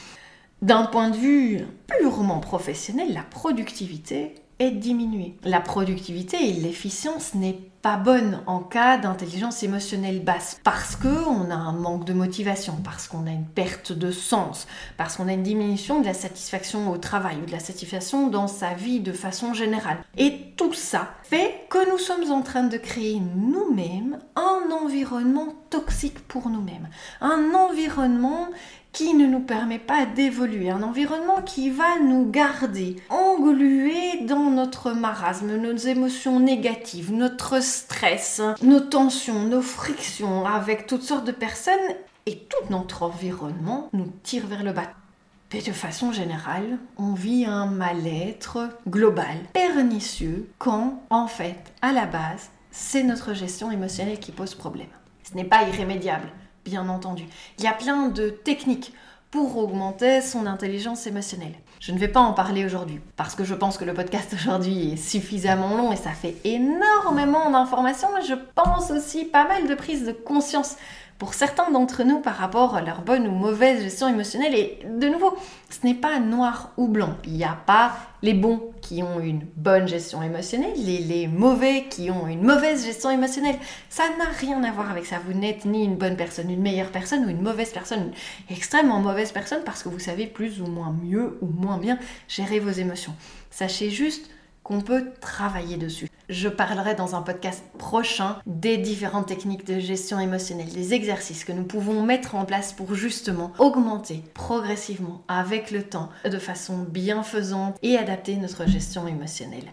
D'un 0.62 0.86
point 0.86 1.10
de 1.10 1.17
vue 1.17 1.62
purement 1.88 2.39
professionnel, 2.39 3.13
la 3.13 3.21
productivité 3.21 4.36
est. 4.60 5.34
La 5.43 5.62
productivité 5.62 6.50
et 6.50 6.54
l'efficience 6.54 7.36
n'est 7.36 7.60
pas 7.82 7.98
bonne 7.98 8.41
en 8.48 8.60
cas 8.60 8.98
d'intelligence 8.98 9.63
émotionnelle 9.63 10.24
basse 10.24 10.60
parce 10.63 10.96
que 10.96 11.08
on 11.08 11.52
a 11.52 11.56
un 11.56 11.74
manque 11.74 12.06
de 12.06 12.13
motivation, 12.13 12.76
parce 12.84 13.08
qu'on 13.08 13.28
a 13.28 13.32
une 13.32 13.46
perte 13.46 13.91
de 13.91 14.12
sens, 14.12 14.67
parce 14.98 15.15
qu'on 15.15 15.28
a 15.28 15.34
une 15.34 15.43
diminution 15.43 16.02
de 16.02 16.06
la 16.06 16.13
satisfaction 16.13 16.91
au 16.91 16.98
travail 16.98 17.38
ou 17.41 17.46
de 17.46 17.52
la 17.52 17.60
satisfaction 17.60 18.28
dans 18.28 18.48
sa 18.48 18.74
vie 18.74 19.00
de 19.00 19.13
façon 19.13 19.54
générale. 19.54 20.00
Et 20.17 20.54
tout 20.58 20.74
ça 20.74 21.10
fait 21.24 21.65
que 21.70 21.89
nous 21.89 21.98
sommes 21.98 22.32
en 22.32 22.41
train 22.41 22.63
de 22.63 22.78
créer 22.78 23.22
nous-mêmes 23.36 24.20
un 24.36 24.57
environnement 24.71 25.53
toxique 25.69 26.19
pour 26.27 26.49
nous-mêmes, 26.49 26.89
un 27.21 27.53
environnement 27.53 28.47
qui 28.93 29.13
ne 29.13 29.27
nous 29.27 29.41
permet 29.41 29.77
pas 29.77 30.06
d'évoluer, 30.06 30.71
un 30.71 30.82
environnement 30.82 31.41
qui 31.43 31.69
va 31.69 31.99
nous 31.99 32.30
garder 32.32 32.95
englués 33.10 34.21
dans 34.25 34.49
notre 34.49 34.91
marasme, 34.91 35.56
nos 35.56 35.75
émotions 35.75 36.39
négatives, 36.39 37.13
notre 37.13 37.62
stress, 37.62 38.41
nos 38.63 38.80
tensions, 38.80 39.43
nos 39.43 39.62
frictions 39.62 40.47
avec 40.47 40.88
toutes 40.88 41.03
sortes 41.03 41.27
de 41.27 41.32
personnes. 41.32 41.75
Et 42.25 42.39
tout 42.39 42.71
notre 42.71 43.03
environnement 43.03 43.89
nous 43.93 44.12
tire 44.23 44.47
vers 44.47 44.63
le 44.63 44.73
bas. 44.73 44.91
Et 45.53 45.62
de 45.62 45.71
façon 45.71 46.12
générale, 46.12 46.77
on 46.97 47.13
vit 47.13 47.45
un 47.45 47.67
mal-être 47.67 48.67
global, 48.89 49.38
pernicieux, 49.53 50.49
quand 50.58 51.03
en 51.10 51.27
fait, 51.27 51.71
à 51.82 51.93
la 51.93 52.06
base, 52.06 52.49
c'est 52.77 53.01
notre 53.01 53.33
gestion 53.33 53.71
émotionnelle 53.71 54.19
qui 54.19 54.31
pose 54.31 54.53
problème. 54.53 54.87
Ce 55.23 55.35
n'est 55.35 55.43
pas 55.43 55.63
irrémédiable 55.63 56.29
bien 56.63 56.87
entendu. 56.89 57.25
Il 57.57 57.63
y 57.63 57.67
a 57.67 57.73
plein 57.73 58.07
de 58.07 58.29
techniques 58.29 58.93
pour 59.31 59.57
augmenter 59.57 60.21
son 60.21 60.45
intelligence 60.45 61.07
émotionnelle. 61.07 61.55
Je 61.79 61.91
ne 61.91 61.97
vais 61.97 62.07
pas 62.07 62.19
en 62.19 62.33
parler 62.33 62.65
aujourd'hui 62.65 63.01
parce 63.15 63.33
que 63.33 63.43
je 63.43 63.55
pense 63.55 63.77
que 63.79 63.83
le 63.83 63.95
podcast 63.95 64.31
aujourd'hui 64.33 64.93
est 64.93 64.97
suffisamment 64.97 65.75
long 65.75 65.91
et 65.91 65.95
ça 65.95 66.11
fait 66.11 66.35
énormément 66.43 67.49
d'informations 67.49 68.15
et 68.19 68.25
je 68.25 68.35
pense 68.53 68.91
aussi 68.91 69.25
pas 69.25 69.47
mal 69.47 69.67
de 69.67 69.73
prise 69.73 70.05
de 70.05 70.11
conscience 70.11 70.75
pour 71.17 71.34
certains 71.34 71.71
d'entre 71.71 72.03
nous 72.03 72.19
par 72.19 72.36
rapport 72.36 72.75
à 72.75 72.82
leur 72.82 73.01
bonne 73.01 73.27
ou 73.27 73.32
mauvaise 73.32 73.82
gestion 73.82 74.08
émotionnelle. 74.08 74.53
Et 74.53 74.80
de 74.86 75.08
nouveau, 75.08 75.36
ce 75.69 75.86
n'est 75.86 75.95
pas 75.95 76.19
noir 76.19 76.71
ou 76.77 76.88
blanc. 76.88 77.15
Il 77.25 77.34
n'y 77.34 77.43
a 77.43 77.58
pas 77.65 77.97
les 78.21 78.34
bons 78.34 78.71
qui 78.82 79.01
ont 79.01 79.19
une 79.19 79.45
bonne 79.56 79.88
gestion 79.88 80.21
émotionnelle, 80.21 80.73
les, 80.77 80.99
les 80.99 81.27
mauvais 81.27 81.86
qui 81.89 82.12
ont 82.12 82.27
une 82.27 82.43
mauvaise 82.43 82.86
gestion 82.86 83.10
émotionnelle. 83.10 83.58
Ça 83.89 84.03
n'a 84.17 84.25
rien 84.25 84.63
à 84.63 84.71
voir 84.71 84.91
avec 84.91 85.06
ça. 85.06 85.17
Vous 85.25 85.34
n'êtes 85.34 85.65
ni 85.65 85.84
une 85.84 85.95
bonne 85.95 86.15
personne, 86.15 86.51
une 86.51 86.62
meilleure 86.62 86.91
personne 86.91 87.25
ou 87.25 87.30
une 87.30 87.41
mauvaise 87.41 87.71
personne, 87.71 88.12
une 88.49 88.56
extrêmement 88.56 88.99
mauvaise 88.99 89.32
personne 89.32 89.63
parce 89.65 89.84
que 89.84 89.89
vous 89.89 89.99
savez 89.99 90.27
plus 90.27 90.62
ou 90.62 90.67
moins 90.67 90.95
mieux 91.03 91.38
ou 91.41 91.47
moins 91.47 91.77
bien 91.77 91.97
gérer 92.27 92.60
vos 92.60 92.69
émotions. 92.69 93.15
Sachez 93.49 93.89
juste 93.89 94.30
qu'on 94.63 94.82
peut 94.82 95.12
travailler 95.19 95.77
dessus. 95.77 96.10
Je 96.29 96.49
parlerai 96.49 96.93
dans 96.93 97.15
un 97.15 97.21
podcast 97.21 97.63
prochain 97.77 98.35
des 98.45 98.75
différentes 98.75 99.27
techniques 99.27 99.65
de 99.65 99.79
gestion 99.79 100.19
émotionnelle, 100.19 100.67
des 100.73 100.93
exercices 100.93 101.45
que 101.45 101.53
nous 101.53 101.63
pouvons 101.63 102.03
mettre 102.03 102.35
en 102.35 102.43
place 102.43 102.73
pour 102.73 102.95
justement 102.95 103.53
augmenter 103.59 104.23
progressivement 104.33 105.21
avec 105.29 105.71
le 105.71 105.83
temps 105.83 106.09
de 106.25 106.37
façon 106.37 106.79
bienfaisante 106.79 107.77
et 107.81 107.97
adapter 107.97 108.35
notre 108.35 108.67
gestion 108.67 109.07
émotionnelle. 109.07 109.71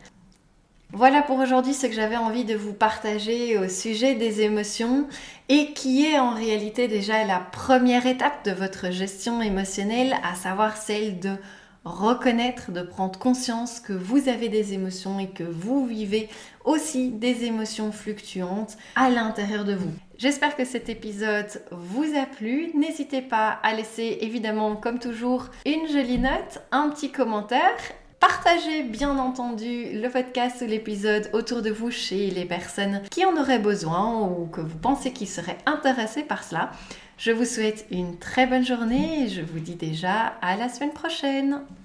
Voilà 0.92 1.22
pour 1.22 1.40
aujourd'hui 1.40 1.74
ce 1.74 1.88
que 1.88 1.92
j'avais 1.92 2.16
envie 2.16 2.44
de 2.44 2.54
vous 2.54 2.72
partager 2.72 3.58
au 3.58 3.68
sujet 3.68 4.14
des 4.14 4.42
émotions 4.42 5.08
et 5.48 5.72
qui 5.72 6.06
est 6.06 6.20
en 6.20 6.34
réalité 6.34 6.86
déjà 6.86 7.24
la 7.24 7.40
première 7.40 8.06
étape 8.06 8.44
de 8.44 8.52
votre 8.52 8.92
gestion 8.92 9.42
émotionnelle, 9.42 10.14
à 10.22 10.36
savoir 10.36 10.76
celle 10.76 11.18
de 11.18 11.32
reconnaître, 11.84 12.72
de 12.72 12.82
prendre 12.82 13.18
conscience 13.18 13.80
que 13.80 13.92
vous 13.92 14.28
avez 14.28 14.48
des 14.48 14.72
émotions 14.72 15.18
et 15.18 15.28
que 15.28 15.44
vous 15.44 15.86
vivez 15.86 16.28
aussi 16.64 17.10
des 17.10 17.44
émotions 17.44 17.92
fluctuantes 17.92 18.76
à 18.96 19.10
l'intérieur 19.10 19.64
de 19.64 19.74
vous. 19.74 19.92
J'espère 20.16 20.56
que 20.56 20.64
cet 20.64 20.88
épisode 20.88 21.62
vous 21.70 22.16
a 22.16 22.26
plu. 22.26 22.70
N'hésitez 22.74 23.20
pas 23.20 23.58
à 23.62 23.74
laisser 23.74 24.18
évidemment 24.20 24.76
comme 24.76 24.98
toujours 24.98 25.50
une 25.66 25.88
jolie 25.88 26.18
note, 26.18 26.62
un 26.72 26.88
petit 26.90 27.10
commentaire 27.10 27.76
Partagez 28.26 28.84
bien 28.84 29.18
entendu 29.18 30.00
le 30.00 30.08
podcast 30.08 30.62
ou 30.62 30.64
l'épisode 30.64 31.28
autour 31.34 31.60
de 31.60 31.68
vous 31.68 31.90
chez 31.90 32.30
les 32.30 32.46
personnes 32.46 33.02
qui 33.10 33.26
en 33.26 33.36
auraient 33.36 33.58
besoin 33.58 34.18
ou 34.22 34.46
que 34.46 34.62
vous 34.62 34.78
pensez 34.78 35.12
qu'ils 35.12 35.28
seraient 35.28 35.58
intéressés 35.66 36.22
par 36.22 36.42
cela. 36.42 36.70
Je 37.16 37.30
vous 37.30 37.44
souhaite 37.44 37.86
une 37.90 38.18
très 38.18 38.46
bonne 38.46 38.66
journée 38.66 39.24
et 39.24 39.28
je 39.28 39.40
vous 39.40 39.60
dis 39.60 39.76
déjà 39.76 40.34
à 40.42 40.56
la 40.56 40.68
semaine 40.68 40.92
prochaine. 40.92 41.60